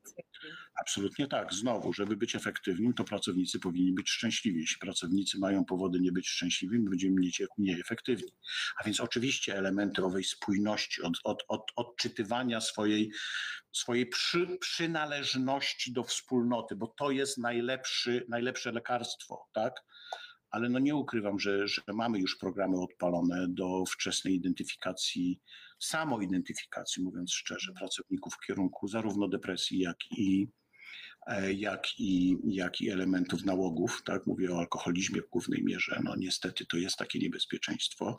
[0.80, 1.54] Absolutnie tak.
[1.54, 4.60] Znowu, żeby być efektywnym, to pracownicy powinni być szczęśliwi.
[4.60, 7.16] Jeśli pracownicy mają powody nie być szczęśliwi, my będziemy
[7.58, 8.28] mniej efektywni.
[8.80, 13.12] A więc oczywiście elementy owej spójności, od, od, od, odczytywania swojej,
[13.72, 19.74] swojej przy, przynależności do wspólnoty, bo to jest najlepszy, najlepsze lekarstwo, tak?
[20.50, 25.40] Ale no nie ukrywam, że, że mamy już programy odpalone do wczesnej identyfikacji,
[25.78, 30.48] samoidentyfikacji, mówiąc szczerze, pracowników w kierunku zarówno depresji, jak i,
[31.26, 34.02] e, jak i, jak i elementów nałogów.
[34.04, 34.26] Tak?
[34.26, 36.00] Mówię o alkoholizmie w głównej mierze.
[36.04, 38.16] No niestety to jest takie niebezpieczeństwo.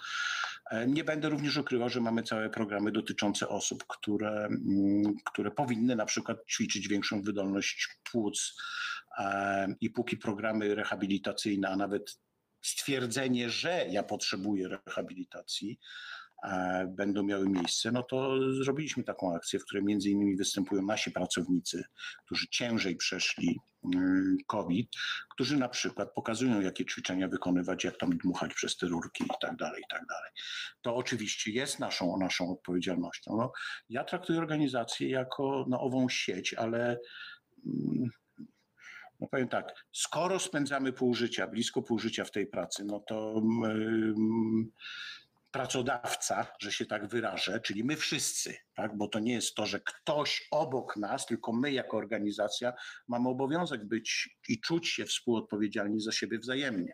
[0.71, 5.95] E, Nie będę również ukrywał, że mamy całe programy dotyczące osób, które, mm, które powinny
[5.95, 8.55] na przykład ćwiczyć większą wydolność płuc
[9.81, 12.19] i póki programy rehabilitacyjne, a nawet
[12.61, 15.79] stwierdzenie, że ja potrzebuję rehabilitacji,
[16.43, 21.11] e, będą miały miejsce, no to zrobiliśmy taką akcję, w której między innymi występują nasi
[21.11, 21.83] pracownicy,
[22.25, 23.59] którzy ciężej przeszli
[23.95, 24.89] mm, COVID,
[25.29, 29.55] którzy na przykład pokazują, jakie ćwiczenia wykonywać, jak tam dmuchać przez te rurki i tak
[29.55, 30.31] dalej, i tak dalej.
[30.81, 33.37] To oczywiście jest naszą, naszą odpowiedzialnością.
[33.37, 33.51] No,
[33.89, 36.99] ja traktuję organizację jako no, ową sieć, ale
[37.65, 38.09] mm,
[39.21, 43.41] no powiem tak, skoro spędzamy pół życia, blisko pół życia w tej pracy, no to
[45.51, 48.97] pracodawca, że się tak wyrażę, czyli my wszyscy, tak?
[48.97, 52.73] bo to nie jest to, że ktoś obok nas, tylko my jako organizacja
[53.07, 56.93] mamy obowiązek być i czuć się współodpowiedzialni za siebie wzajemnie.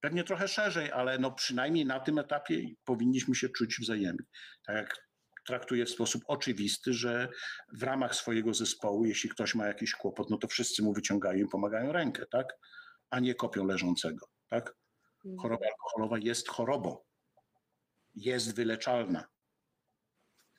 [0.00, 4.24] Pewnie trochę szerzej, ale no przynajmniej na tym etapie powinniśmy się czuć wzajemnie.
[4.66, 5.03] Tak jak
[5.46, 7.28] traktuję w sposób oczywisty, że
[7.72, 11.48] w ramach swojego zespołu, jeśli ktoś ma jakiś kłopot, no to wszyscy mu wyciągają i
[11.48, 12.46] pomagają rękę, tak?
[13.10, 14.76] A nie kopią leżącego, tak?
[15.38, 16.98] Choroba alkoholowa jest chorobą.
[18.14, 19.28] Jest wyleczalna,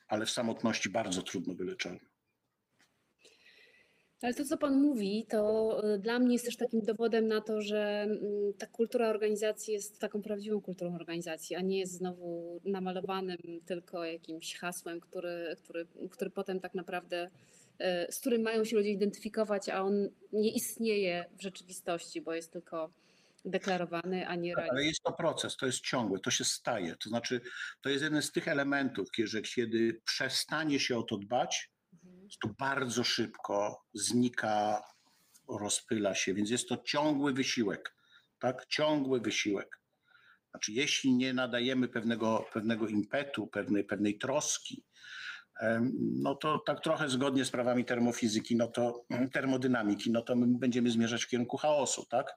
[0.08, 2.15] ale w samotności bardzo trudno wyleczalna.
[4.22, 7.62] Ale to, co Pan mówi, to y, dla mnie jest też takim dowodem na to,
[7.62, 8.20] że mm,
[8.58, 14.58] ta kultura organizacji jest taką prawdziwą kulturą organizacji, a nie jest znowu namalowanym tylko jakimś
[14.58, 17.30] hasłem, który, który, który potem tak naprawdę,
[17.80, 22.52] y, z którym mają się ludzie identyfikować, a on nie istnieje w rzeczywistości, bo jest
[22.52, 22.90] tylko
[23.44, 24.86] deklarowany, a nie Ale realizowany.
[24.86, 26.96] jest to proces, to jest ciągłe, to się staje.
[26.96, 27.40] To znaczy,
[27.80, 31.70] to jest jeden z tych elementów, że kiedy przestanie się o to dbać,
[32.42, 34.82] To bardzo szybko znika,
[35.48, 37.96] rozpyla się, więc jest to ciągły wysiłek,
[38.38, 38.66] tak?
[38.66, 39.80] Ciągły wysiłek.
[40.50, 44.84] Znaczy, jeśli nie nadajemy pewnego, pewnego impetu, pewnej, pewnej troski,
[46.00, 50.90] no to tak trochę zgodnie z prawami termofizyki, no to termodynamiki, no to my będziemy
[50.90, 52.34] zmierzać w kierunku chaosu, tak?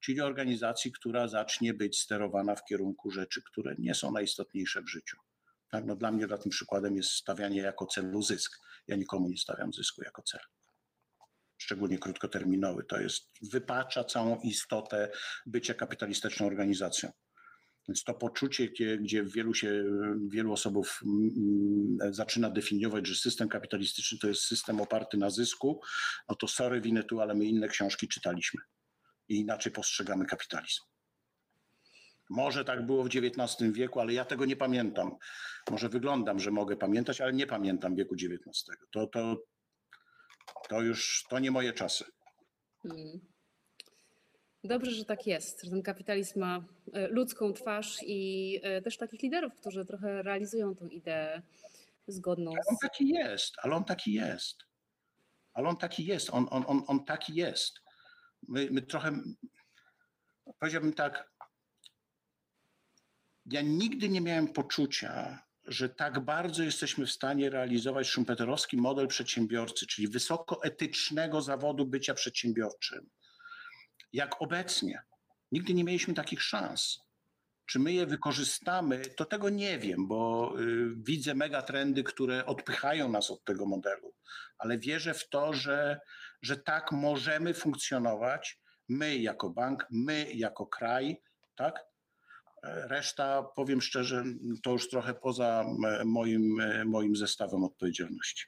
[0.00, 5.16] Czyli organizacji, która zacznie być sterowana w kierunku rzeczy, które nie są najistotniejsze w życiu.
[5.74, 5.84] Tak?
[5.84, 8.58] No dla mnie tym przykładem jest stawianie jako celu zysk.
[8.86, 10.40] Ja nikomu nie stawiam zysku jako cel.
[11.58, 12.84] Szczególnie krótkoterminowy.
[12.84, 15.10] To jest, wypacza całą istotę
[15.46, 17.10] bycia kapitalistyczną organizacją.
[17.88, 19.84] Więc to poczucie, gdzie, gdzie wielu, się,
[20.28, 21.30] wielu osobów mm,
[22.00, 25.80] mm, zaczyna definiować, że system kapitalistyczny to jest system oparty na zysku,
[26.28, 28.60] no to sorry, winę tu, ale my inne książki czytaliśmy
[29.28, 30.93] i inaczej postrzegamy kapitalizm.
[32.34, 35.16] Może tak było w XIX wieku, ale ja tego nie pamiętam.
[35.70, 38.76] Może wyglądam, że mogę pamiętać, ale nie pamiętam wieku XIX.
[38.90, 39.36] To, to,
[40.68, 42.04] to już to nie moje czasy.
[42.84, 43.20] Mm.
[44.64, 49.22] Dobrze, że tak jest, że ten kapitalizm ma e, ludzką twarz i e, też takich
[49.22, 51.42] liderów, którzy trochę realizują tę ideę
[52.06, 52.80] zgodną Ale on z...
[52.80, 54.56] taki jest, ale on taki jest.
[55.52, 57.80] Ale on taki jest, on, on, on, on taki jest.
[58.48, 59.12] My, my trochę,
[60.58, 61.33] powiedziałbym tak,
[63.46, 69.86] ja nigdy nie miałem poczucia, że tak bardzo jesteśmy w stanie realizować szumpeterowski model przedsiębiorcy,
[69.86, 73.10] czyli wysokoetycznego zawodu bycia przedsiębiorczym,
[74.12, 75.02] jak obecnie.
[75.52, 77.00] Nigdy nie mieliśmy takich szans.
[77.66, 83.30] Czy my je wykorzystamy, to tego nie wiem, bo y, widzę megatrendy, które odpychają nas
[83.30, 84.14] od tego modelu,
[84.58, 86.00] ale wierzę w to, że,
[86.42, 91.22] że tak możemy funkcjonować my jako bank, my jako kraj
[91.56, 91.93] tak?
[92.64, 94.24] Reszta, powiem szczerze,
[94.62, 95.64] to już trochę poza
[96.04, 98.46] moim, moim zestawem odpowiedzialności.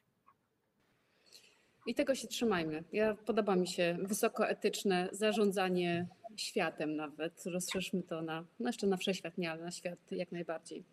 [1.86, 2.84] I tego się trzymajmy.
[2.92, 6.06] Ja podoba mi się wysokoetyczne zarządzanie
[6.36, 7.46] światem nawet.
[7.46, 10.84] Rozszerzmy to na, no jeszcze na wszechświat, nie, ale na świat jak najbardziej.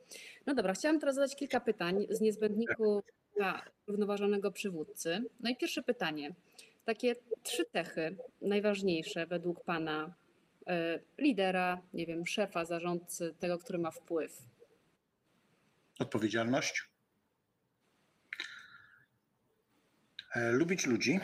[0.45, 3.03] No dobra, chciałam teraz zadać kilka pytań z niezbędniku
[3.37, 5.23] dla równoważonego przywódcy.
[5.39, 6.35] No i pierwsze pytanie.
[6.85, 10.13] Takie trzy cechy najważniejsze według Pana
[11.17, 14.41] lidera, nie wiem, szefa, zarządcy, tego, który ma wpływ.
[15.99, 16.83] Odpowiedzialność.
[20.35, 21.19] E, Lubić ludzi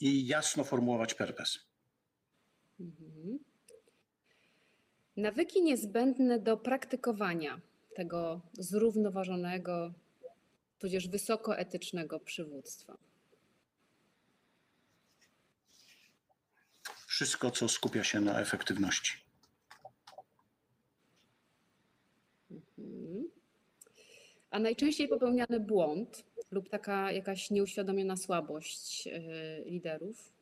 [0.00, 1.58] i jasno formułować purpose.
[2.80, 3.38] Mhm.
[5.16, 7.60] Nawyki niezbędne do praktykowania
[7.94, 9.92] tego zrównoważonego,
[10.78, 13.09] tudzież wysokoetycznego przywództwa.
[17.20, 19.12] Wszystko, co skupia się na efektywności.
[22.50, 23.30] Mhm.
[24.50, 30.32] A najczęściej popełniany błąd lub taka jakaś nieuświadomiona słabość yy, liderów.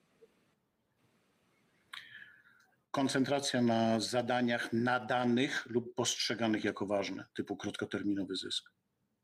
[2.91, 8.70] Koncentracja na zadaniach nadanych lub postrzeganych jako ważne, typu krótkoterminowy zysk.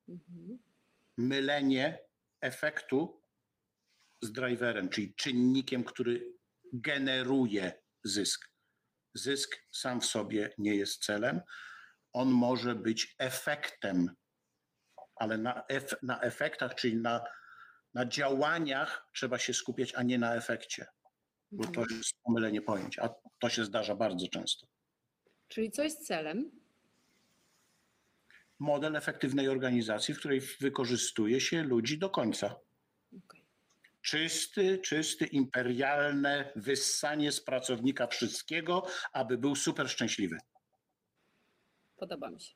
[0.08, 0.58] Mhm.
[1.16, 1.98] Mylenie
[2.40, 3.20] efektu
[4.22, 6.34] z driverem, czyli czynnikiem, który
[6.74, 8.50] generuje zysk.
[9.14, 11.40] Zysk sam w sobie nie jest celem,
[12.12, 14.10] on może być efektem,
[15.16, 17.24] ale na, ef, na efektach, czyli na,
[17.94, 20.86] na działaniach trzeba się skupiać, a nie na efekcie,
[21.50, 24.66] bo to jest pomylenie pojęć, a to się zdarza bardzo często.
[25.48, 26.50] Czyli co jest celem?
[28.58, 32.56] Model efektywnej organizacji, w której wykorzystuje się ludzi do końca.
[34.04, 40.38] Czysty, czysty, imperialne wyssanie z pracownika wszystkiego, aby był super szczęśliwy.
[41.96, 42.54] Podoba mi się.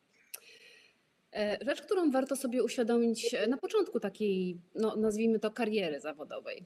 [1.33, 6.65] E, Rzecz, którą warto sobie uświadomić e, na początku takiej, no, nazwijmy to, kariery zawodowej.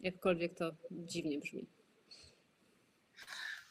[0.00, 1.66] Jakkolwiek to dziwnie brzmi.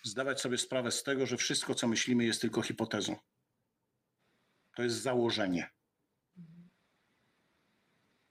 [0.04, 3.16] Zdawać sobie sprawę z tego, że wszystko, co myślimy, jest tylko hipotezą.
[4.76, 5.70] To jest założenie.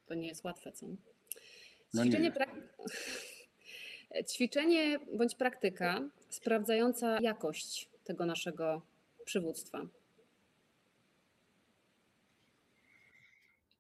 [0.07, 0.87] To nie jest łatwe, co?
[1.95, 2.33] No Ćwiczenie, nie.
[2.33, 2.51] prak...
[4.33, 8.83] Ćwiczenie bądź praktyka sprawdzająca jakość tego naszego
[9.25, 9.87] przywództwa.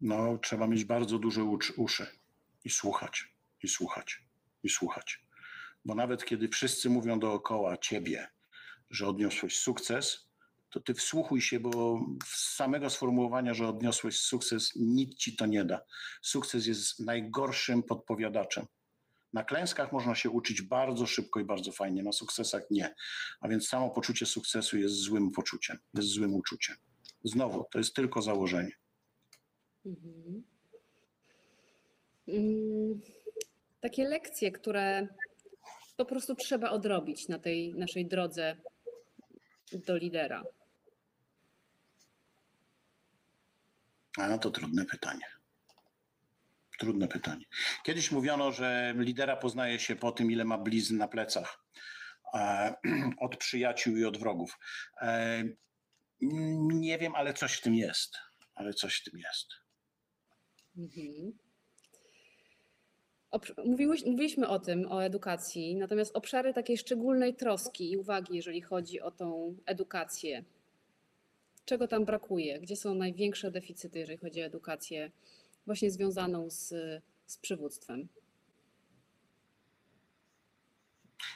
[0.01, 1.45] No, trzeba mieć bardzo duże
[1.77, 2.07] uszy
[2.65, 3.25] i słuchać,
[3.63, 4.23] i słuchać,
[4.63, 5.25] i słuchać.
[5.85, 8.29] Bo nawet kiedy wszyscy mówią dookoła ciebie,
[8.91, 10.30] że odniosłeś sukces,
[10.71, 15.64] to ty wsłuchuj się, bo z samego sformułowania, że odniosłeś sukces, nic ci to nie
[15.64, 15.81] da.
[16.23, 18.66] Sukces jest najgorszym podpowiadaczem.
[19.33, 22.95] Na klęskach można się uczyć bardzo szybko i bardzo fajnie, na sukcesach nie.
[23.41, 26.77] A więc samo poczucie sukcesu jest złym poczuciem, jest złym uczuciem.
[27.25, 28.73] Znowu, to jest tylko założenie.
[29.87, 30.43] Mhm.
[32.29, 33.01] Mm,
[33.81, 35.09] Takie lekcje, które
[35.97, 38.57] po prostu trzeba odrobić na tej naszej drodze
[39.87, 40.45] do lidera.
[44.19, 45.27] A to trudne pytanie.
[46.79, 47.45] Trudne pytanie.
[47.85, 51.65] Kiedyś mówiono, że lidera poznaje się po tym, ile ma blizn na plecach.
[52.35, 52.75] E,
[53.27, 54.59] od przyjaciół i od wrogów.
[55.01, 55.45] E,
[56.63, 58.17] nie wiem, ale coś w tym jest.
[58.55, 59.49] Ale coś w tym jest.
[60.77, 61.33] Mhm.
[63.65, 69.01] Mówiłeś, mówiliśmy o tym, o edukacji, natomiast obszary takiej szczególnej troski i uwagi, jeżeli chodzi
[69.01, 70.45] o tą edukację.
[71.65, 72.61] Czego tam brakuje?
[72.61, 75.11] Gdzie są największe deficyty, jeżeli chodzi o edukację
[75.67, 76.75] właśnie związaną z,
[77.27, 78.09] z przywództwem?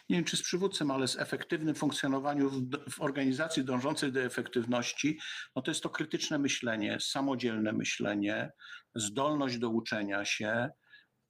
[0.09, 5.19] nie wiem czy z przywódcem, ale z efektywnym funkcjonowaniem w, w organizacji dążącej do efektywności,
[5.57, 8.53] no to jest to krytyczne myślenie, samodzielne myślenie,
[8.95, 10.71] zdolność do uczenia się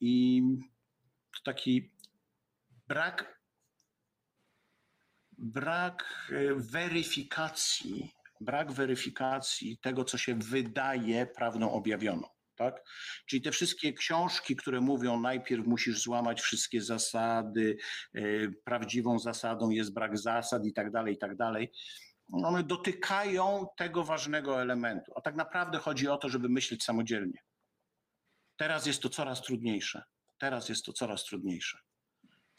[0.01, 0.43] i
[1.45, 1.91] taki
[2.89, 3.41] brak,
[5.39, 8.15] brak e, weryfikacji,
[8.45, 12.29] brak weryfikacji tego, co się wydaje prawdą objawioną.
[12.57, 12.85] Tak?
[13.27, 17.77] Czyli te wszystkie książki, które mówią, najpierw musisz złamać wszystkie zasady,
[18.17, 21.73] y, prawdziwą zasadą jest brak zasad i tak dalej, i tak dalej.
[22.33, 25.13] One dotykają tego ważnego elementu.
[25.17, 27.39] A tak naprawdę chodzi o to, żeby myśleć samodzielnie.
[28.57, 30.03] Teraz jest to coraz trudniejsze.
[30.39, 31.79] Teraz jest to coraz trudniejsze.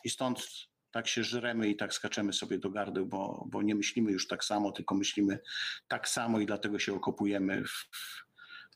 [0.03, 0.47] I stąd
[0.95, 4.43] tak się żremy i tak skaczemy sobie do gardeł, bo, bo nie myślimy już tak
[4.45, 5.39] samo, tylko myślimy
[5.87, 7.87] tak samo i dlatego się okopujemy w,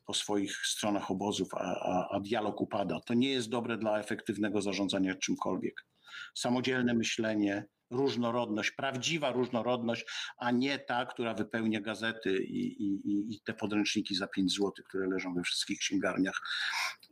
[0.05, 2.99] po swoich stronach obozów, a, a, a dialog upada.
[3.05, 5.85] To nie jest dobre dla efektywnego zarządzania czymkolwiek.
[6.35, 10.05] samodzielne myślenie, różnorodność, prawdziwa różnorodność,
[10.37, 12.99] a nie ta, która wypełnia gazety i, i,
[13.35, 16.39] i- te podręczniki za 5 zł, które leżą we wszystkich księgarniach.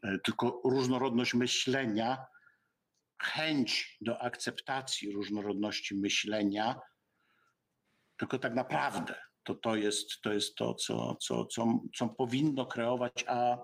[0.03, 2.17] E, Tylko różnorodność myślenia,
[3.23, 6.79] chęć do akceptacji różnorodności myślenia,
[8.17, 13.25] tylko tak naprawdę to, to jest to, jest to co, co, co, co powinno kreować,
[13.27, 13.57] a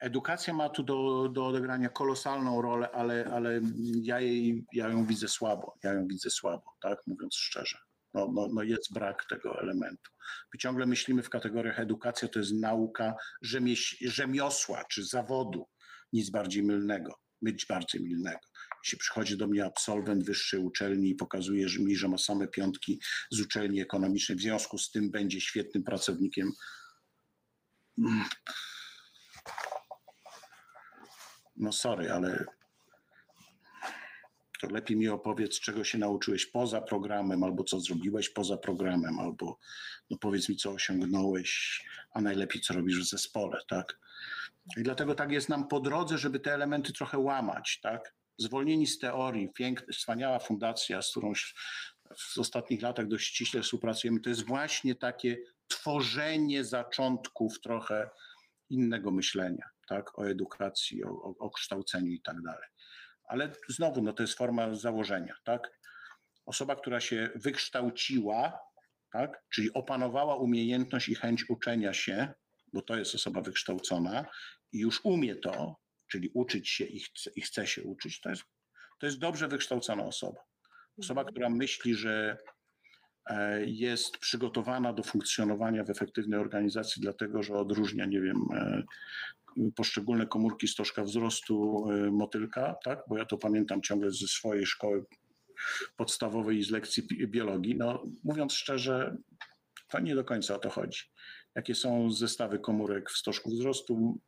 [0.00, 3.60] edukacja ma tu do, do odegrania kolosalną rolę, ale, ale
[4.02, 7.78] ja, jej, ja ją widzę słabo, ja ją widzę słabo, tak mówiąc szczerze.
[8.14, 10.10] No, no, no jest brak tego elementu.
[10.54, 15.68] My ciągle myślimy w kategoriach edukacja to jest nauka rzemieś, rzemiosła czy zawodu,
[16.12, 18.40] nic bardziej mylnego, być bardziej mylnego.
[18.84, 23.00] Jeśli przychodzi do mnie absolwent wyższej uczelni i pokazuje że mi, że ma same piątki
[23.30, 26.52] z uczelni ekonomicznej, w związku z tym będzie świetnym pracownikiem.
[31.56, 32.44] No sorry, ale
[34.60, 39.58] to lepiej mi opowiedz, czego się nauczyłeś poza programem, albo co zrobiłeś poza programem, albo
[40.10, 41.82] no powiedz mi, co osiągnąłeś,
[42.14, 43.98] a najlepiej, co robisz w zespole, tak?
[44.76, 48.14] I dlatego tak jest nam po drodze, żeby te elementy trochę łamać, tak?
[48.38, 51.32] Zwolnieni z teorii, piękna, wspaniała fundacja, z którą
[52.16, 55.38] w ostatnich latach dość ściśle współpracujemy, to jest właśnie takie
[55.68, 58.10] tworzenie zaczątków trochę
[58.70, 60.18] innego myślenia, tak?
[60.18, 62.68] O edukacji, o, o, o kształceniu i tak dalej.
[63.24, 65.78] Ale znowu, no to jest forma założenia, tak?
[66.46, 68.58] Osoba, która się wykształciła,
[69.12, 69.42] tak?
[69.50, 72.34] Czyli opanowała umiejętność i chęć uczenia się,
[72.72, 74.24] bo to jest osoba wykształcona
[74.72, 78.42] i już umie to, czyli uczyć się i chce, i chce się uczyć, to jest,
[79.00, 80.40] to jest dobrze wykształcona osoba.
[80.98, 82.38] Osoba, która myśli, że
[83.26, 88.82] e, jest przygotowana do funkcjonowania w efektywnej organizacji, dlatego że odróżnia, nie wiem, e,
[89.76, 93.02] poszczególne komórki stożka wzrostu e, motylka, tak?
[93.08, 95.04] Bo ja to pamiętam ciągle ze swojej szkoły
[95.96, 97.76] podstawowej i z lekcji biologii.
[97.76, 99.16] No, mówiąc szczerze,
[99.88, 101.00] to nie do końca o to chodzi.
[101.54, 104.20] Jakie są zestawy komórek w stożku wzrostu,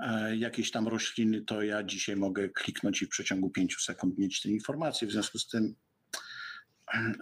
[0.00, 4.42] e, jakieś tam rośliny, to ja dzisiaj mogę kliknąć i w przeciągu pięciu sekund mieć
[4.42, 5.08] te informacje.
[5.08, 5.74] W związku z tym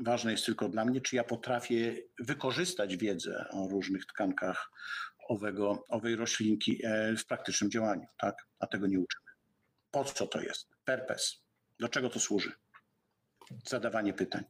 [0.04, 4.70] ważne jest tylko dla mnie, czy ja potrafię wykorzystać wiedzę o różnych tkankach
[5.28, 8.46] owego, owej roślinki e, w praktycznym działaniu, tak?
[8.58, 9.26] A tego nie uczymy.
[9.90, 10.68] Po co to jest?
[10.84, 11.36] Purpose.
[11.80, 12.52] Do czego to służy?
[13.64, 14.44] Zadawanie pytań.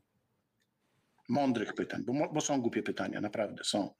[1.28, 3.95] Mądrych pytań, bo, bo są głupie pytania, naprawdę są.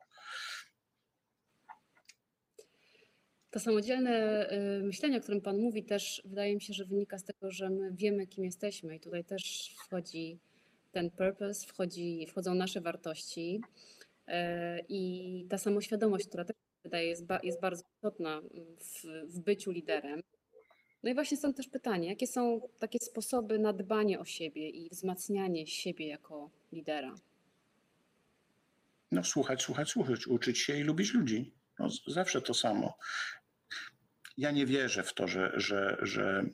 [3.57, 4.47] To samodzielne
[4.81, 7.71] y, myślenie, o którym Pan mówi, też wydaje mi się, że wynika z tego, że
[7.71, 10.39] my wiemy, kim jesteśmy i tutaj też wchodzi
[10.93, 13.61] ten purpose, wchodzi, wchodzą nasze wartości
[14.29, 14.33] y,
[14.89, 18.41] i ta samoświadomość, która też wydaje jest, jest bardzo istotna
[18.81, 20.23] w, w byciu liderem.
[21.03, 24.91] No i właśnie stąd też pytanie, jakie są takie sposoby na dbanie o siebie i
[24.91, 27.15] wzmacnianie siebie jako lidera?
[29.13, 31.53] No, słuchać, słuchać, słuchać, uczyć się i lubić ludzi.
[31.79, 32.99] No, zawsze to samo.
[34.37, 36.45] Ja nie wierzę w to, że, że, że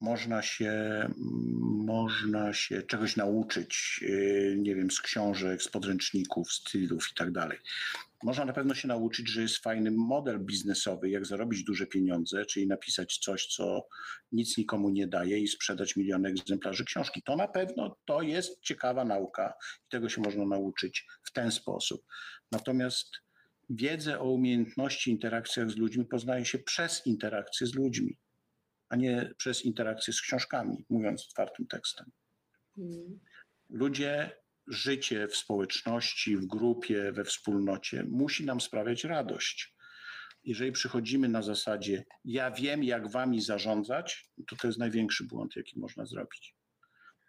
[0.00, 0.74] można się,
[1.84, 7.58] można się czegoś nauczyć, yy, nie wiem, z książek, z podręczników, stylów i tak dalej.
[8.22, 12.66] Można na pewno się nauczyć, że jest fajny model biznesowy, jak zarobić duże pieniądze, czyli
[12.66, 13.88] napisać coś, co
[14.32, 17.22] nic nikomu nie daje i sprzedać miliony egzemplarzy książki.
[17.22, 19.54] To na pewno to jest ciekawa nauka
[19.86, 22.04] i tego się można nauczyć w ten sposób.
[22.52, 23.25] Natomiast
[23.68, 28.18] wiedzę o umiejętności interakcjach z ludźmi poznaje się przez interakcje z ludźmi,
[28.88, 32.10] a nie przez interakcje z książkami, mówiąc otwartym tekstem.
[32.78, 33.20] Mm.
[33.70, 34.30] Ludzie,
[34.66, 39.76] życie w społeczności, w grupie, we wspólnocie musi nam sprawiać radość.
[40.44, 45.80] Jeżeli przychodzimy na zasadzie, ja wiem, jak wami zarządzać, to to jest największy błąd, jaki
[45.80, 46.54] można zrobić.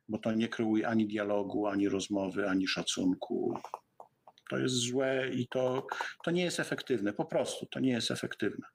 [0.09, 3.59] Bo to nie kreuje ani dialogu, ani rozmowy, ani szacunku.
[4.49, 5.87] To jest złe i to,
[6.23, 7.13] to nie jest efektywne.
[7.13, 8.67] Po prostu to nie jest efektywne.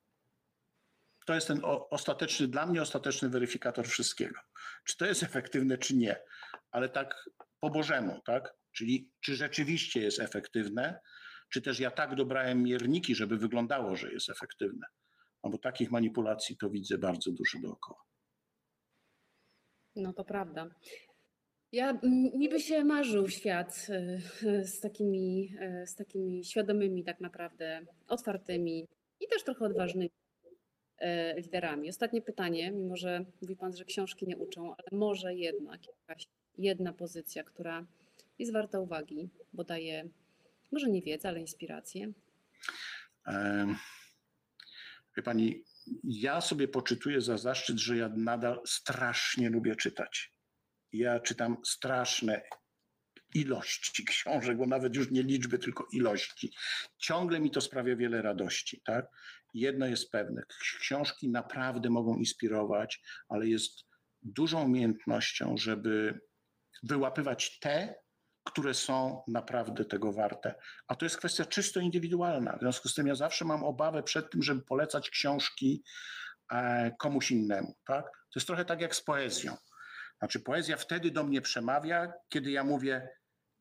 [1.26, 1.60] To jest ten
[1.90, 4.40] ostateczny, dla mnie ostateczny weryfikator wszystkiego.
[4.84, 6.22] Czy to jest efektywne, czy nie.
[6.70, 7.28] Ale tak
[7.60, 8.54] po Bożemu, tak?
[8.72, 11.00] Czyli czy rzeczywiście jest efektywne,
[11.48, 14.86] czy też ja tak dobrałem mierniki, żeby wyglądało, że jest efektywne.
[15.44, 18.02] No bo takich manipulacji to widzę bardzo dużo dookoła.
[19.96, 20.68] No to prawda.
[21.72, 23.86] Ja m, mi by się marzył świat
[24.42, 28.88] y, z takimi, y, z takimi świadomymi, tak naprawdę otwartymi
[29.20, 30.10] i też trochę odważnymi
[31.02, 31.06] y,
[31.36, 31.88] liderami.
[31.88, 36.26] Ostatnie pytanie, mimo że mówi Pan, że książki nie uczą, ale może jednak jakaś
[36.58, 37.86] jedna pozycja, która
[38.38, 40.08] jest warta uwagi, bo daje
[40.72, 42.12] może nie wiedzę, ale inspirację.
[43.26, 43.76] Em,
[45.16, 45.64] Wie pani,
[46.04, 50.32] ja sobie poczytuję za zaszczyt, że ja nadal strasznie lubię czytać.
[50.92, 52.42] Ja czytam straszne
[53.34, 56.52] ilości książek, bo nawet już nie liczby, tylko ilości.
[56.98, 58.82] Ciągle mi to sprawia wiele radości.
[58.84, 59.06] Tak?
[59.54, 60.42] Jedno jest pewne,
[60.80, 63.84] książki naprawdę mogą inspirować, ale jest
[64.22, 66.20] dużą umiejętnością, żeby
[66.82, 67.94] wyłapywać te,
[68.44, 70.54] które są naprawdę tego warte.
[70.88, 72.56] A to jest kwestia czysto indywidualna.
[72.56, 75.82] W związku z tym ja zawsze mam obawę przed tym, żeby polecać książki
[76.52, 77.74] e, komuś innemu.
[77.86, 78.04] Tak?
[78.04, 79.56] To jest trochę tak jak z poezją.
[80.22, 83.08] Znaczy, poezja wtedy do mnie przemawia, kiedy ja mówię,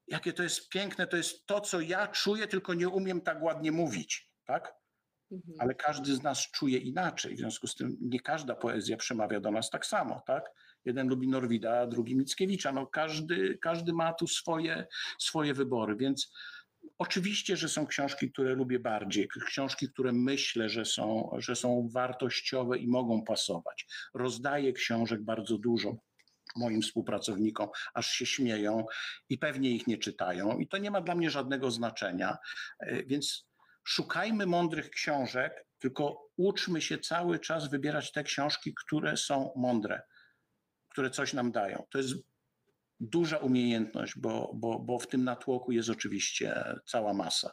[0.08, 3.72] jakie to jest piękne, to jest to, co ja czuję, tylko nie umiem tak ładnie
[3.72, 4.32] mówić.
[4.46, 4.74] Tak?
[5.32, 5.54] Mhm.
[5.60, 7.36] Ale każdy z nas czuje inaczej.
[7.36, 10.22] W związku z tym nie każda poezja przemawia do nas tak samo.
[10.28, 10.52] Tak?
[10.86, 12.72] Jeden lubi Norwida, a drugi Mickiewicza.
[12.72, 14.88] No każdy, każdy ma tu swoje,
[15.20, 16.34] swoje wybory, więc
[16.98, 22.78] oczywiście, że są książki, które lubię bardziej, książki, które myślę, że są, że są wartościowe
[22.78, 23.88] i mogą pasować.
[24.14, 26.11] Rozdaję książek bardzo dużo
[26.56, 28.86] moim współpracownikom, aż się śmieją
[29.30, 32.38] i pewnie ich nie czytają i to nie ma dla mnie żadnego znaczenia,
[32.80, 33.48] E, więc
[33.84, 40.02] szukajmy mądrych książek, tylko uczmy się cały czas wybierać te książki, które są mądre
[40.92, 41.84] które coś nam dają.
[41.90, 42.14] To jest
[43.00, 47.52] duża umiejętność, bo, bo, bo w tym natłoku jest oczywiście cała masa.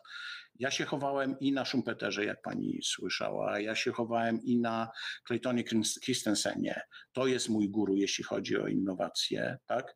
[0.58, 4.90] Ja się chowałem i na Schumpeterze, jak pani słyszała, ja się chowałem i na
[5.26, 5.64] Claytonie
[6.04, 6.80] Christensenie.
[7.12, 9.94] To jest mój guru, jeśli chodzi o innowacje, tak?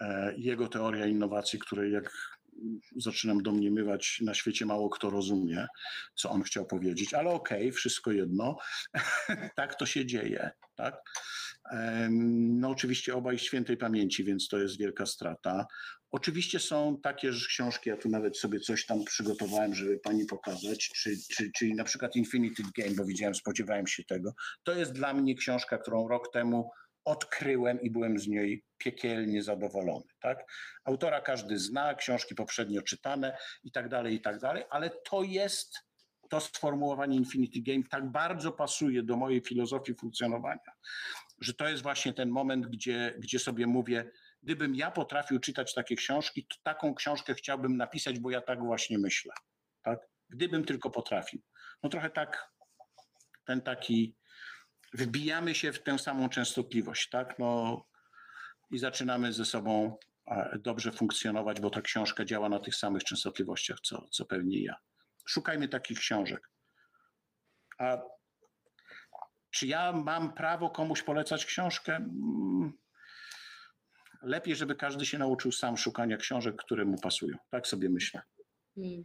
[0.00, 2.12] E, Jego teoria innowacji, której jak
[2.96, 5.66] zaczynam domniemywać, na świecie mało kto rozumie,
[6.14, 8.56] co on chciał powiedzieć, ale okej, okay, wszystko jedno,
[9.56, 11.02] tak to się dzieje, tak?
[12.10, 15.66] No oczywiście obaj świętej pamięci, więc to jest wielka strata.
[16.10, 21.16] Oczywiście są takie książki, ja tu nawet sobie coś tam przygotowałem, żeby pani pokazać, czy,
[21.30, 24.34] czy, czyli na przykład Infinity Game, bo widziałem, spodziewałem się tego.
[24.62, 26.70] To jest dla mnie książka, którą rok temu
[27.04, 30.04] odkryłem i byłem z niej piekielnie zadowolony.
[30.20, 30.44] Tak?
[30.84, 35.88] Autora każdy zna, książki poprzednio czytane i tak dalej, i tak dalej, ale to jest
[36.28, 40.72] to sformułowanie Infinity Game tak bardzo pasuje do mojej filozofii funkcjonowania,
[41.40, 44.10] że to jest właśnie ten moment, gdzie, gdzie sobie mówię,
[44.42, 48.98] gdybym ja potrafił czytać takie książki, to taką książkę chciałbym napisać, bo ja tak właśnie
[48.98, 49.32] myślę.
[49.82, 49.98] Tak?
[50.28, 51.40] Gdybym tylko potrafił.
[51.82, 52.52] No trochę tak,
[53.44, 54.16] ten taki,
[54.94, 57.38] wbijamy się w tę samą częstotliwość, tak?
[57.38, 57.84] No
[58.70, 59.96] i zaczynamy ze sobą
[60.58, 64.76] dobrze funkcjonować, bo ta książka działa na tych samych częstotliwościach, co, co pewnie ja.
[65.26, 66.50] Szukajmy takich książek.
[67.78, 67.98] A
[69.50, 71.96] czy ja mam prawo komuś polecać książkę?
[71.96, 72.72] Mm,
[74.22, 77.36] lepiej, żeby każdy się nauczył sam szukania książek, które mu pasują.
[77.50, 78.22] Tak sobie myślę.
[78.74, 79.04] Hmm.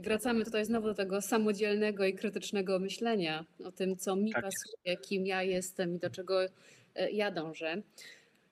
[0.00, 4.96] Wracamy tutaj znowu do tego samodzielnego i krytycznego myślenia o tym, co mi tak pasuje,
[4.96, 7.82] kim ja jestem i do czego e, ja dążę.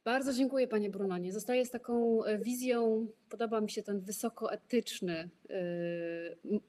[0.04, 1.32] Bardzo dziękuję Panie Brunonie.
[1.32, 5.54] Zostaję z taką e, wizją, podoba mi się ten wysokoetyczny e,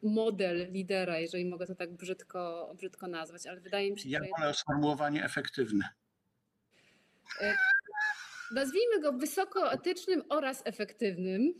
[0.04, 4.26] model lidera, jeżeli mogę to tak brzydko, brzydko nazwać, ale wydaje mi się, ja że...
[4.26, 5.90] Ja wolę sformułowanie efektywne.
[8.52, 11.54] Nazwijmy go wysokoetycznym oraz efektywnym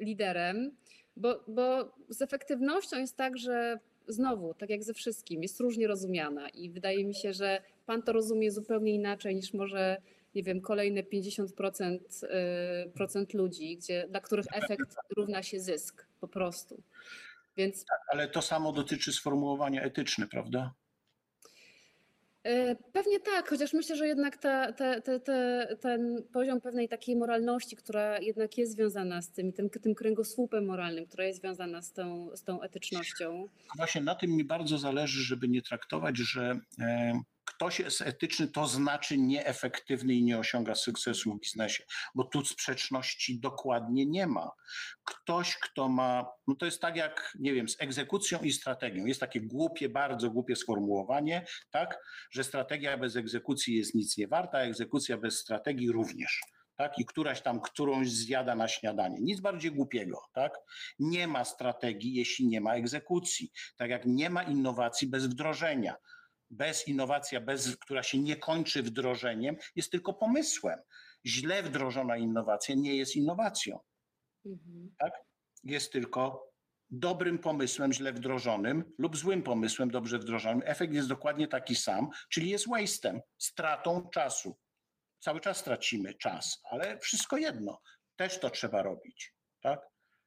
[0.00, 0.76] liderem,
[1.16, 6.48] bo, bo z efektywnością jest tak, że znowu, tak jak ze wszystkim, jest różnie rozumiana
[6.48, 9.96] i wydaje mi się, że Pan to rozumie zupełnie inaczej niż może,
[10.34, 11.98] nie wiem, kolejne 50%
[12.94, 16.82] procent ludzi, gdzie, dla których efekt równa się zysk po prostu.
[17.56, 17.84] Więc...
[17.84, 20.74] Tak, ale to samo dotyczy sformułowania etyczne, prawda?
[22.92, 24.72] Pewnie tak, chociaż myślę, że jednak ta,
[25.80, 31.06] ten poziom pewnej takiej moralności, która jednak jest związana z tym, tym, tym kręgosłupem moralnym,
[31.06, 33.48] która jest związana z tą, z tą etycznością.
[33.76, 36.60] Właśnie na tym mi bardzo zależy, żeby nie traktować, że
[37.56, 41.84] ktoś jest etyczny, to znaczy nieefektywny i nie osiąga sukcesu w biznesie,
[42.14, 44.50] bo tu sprzeczności dokładnie nie ma.
[45.04, 49.06] Ktoś, kto ma, no to jest tak jak, nie wiem, z egzekucją i strategią.
[49.06, 51.98] Jest takie głupie, bardzo głupie sformułowanie, tak,
[52.30, 56.40] że strategia bez egzekucji jest nic nie warta, a egzekucja bez strategii również
[56.76, 56.98] tak?
[56.98, 59.18] i któraś tam którąś zjada na śniadanie.
[59.20, 60.58] Nic bardziej głupiego, tak?
[60.98, 63.50] Nie ma strategii, jeśli nie ma egzekucji.
[63.76, 65.96] Tak jak nie ma innowacji bez wdrożenia
[66.50, 70.78] bez innowacja, bez, która się nie kończy wdrożeniem, jest tylko pomysłem.
[71.26, 73.80] Źle wdrożona innowacja nie jest innowacją.
[74.46, 74.94] Mhm.
[74.98, 75.12] Tak?
[75.64, 76.52] Jest tylko
[76.90, 80.62] dobrym pomysłem, źle wdrożonym lub złym pomysłem, dobrze wdrożonym.
[80.64, 84.56] Efekt jest dokładnie taki sam, czyli jest waste'em, stratą czasu.
[85.20, 87.80] Cały czas tracimy czas, ale wszystko jedno.
[88.16, 89.34] Też to trzeba robić.
[89.60, 89.80] Tak?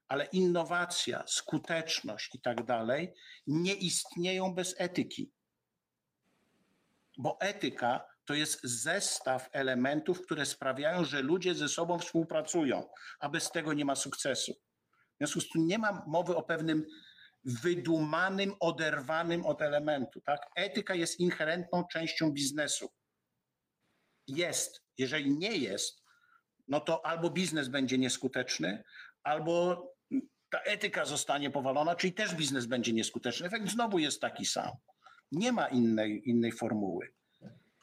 [0.08, 3.14] Ale innowacja, skuteczność i tak dalej
[3.48, 5.32] nie istnieją bez etyki
[7.20, 12.90] bo etyka to jest zestaw elementów, które sprawiają, że ludzie ze sobą współpracują,
[13.20, 14.54] a bez tego nie ma sukcesu.
[14.54, 16.86] W związku z tym nie ma mowy o pewnym
[17.44, 20.22] wydumanym, oderwanym od elementu.
[20.22, 20.40] Tak?
[20.56, 22.90] Etyka jest inherentną częścią biznesu.
[24.28, 24.82] Jest.
[24.98, 26.04] Jeżeli nie jest,
[26.68, 28.84] no to albo biznes będzie nieskuteczny,
[29.24, 29.84] albo
[30.50, 33.48] ta etyka zostanie powalona, czyli też biznes będzie nieskuteczny.
[33.48, 34.72] Efekt znowu jest taki sam.
[35.32, 37.14] Nie ma innej, innej formuły.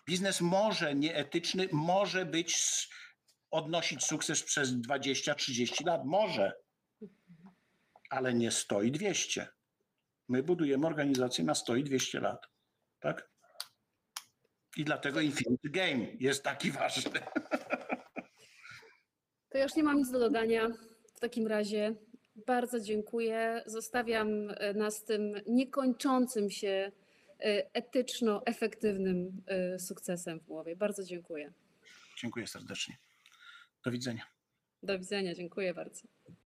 [0.06, 2.58] Biznes może nieetyczny, może być,
[3.50, 6.04] odnosić sukces przez 20-30 lat.
[6.04, 6.52] Może,
[8.10, 9.48] ale nie 100 i 200.
[10.28, 12.46] My budujemy organizację na 100 i 200 lat.
[13.00, 13.30] Tak?
[14.76, 17.10] I dlatego Infinity Game jest taki ważny.
[19.48, 20.68] To już nie mam nic do dodania.
[21.14, 21.94] W takim razie
[22.46, 23.62] bardzo dziękuję.
[23.66, 26.92] Zostawiam e, nas tym niekończącym się
[27.72, 30.76] etyczno-efektywnym e, sukcesem w głowie.
[30.76, 31.52] Bardzo dziękuję.
[32.18, 32.96] Dziękuję serdecznie.
[33.84, 34.26] Do widzenia.
[34.82, 36.02] Do widzenia, dziękuję bardzo.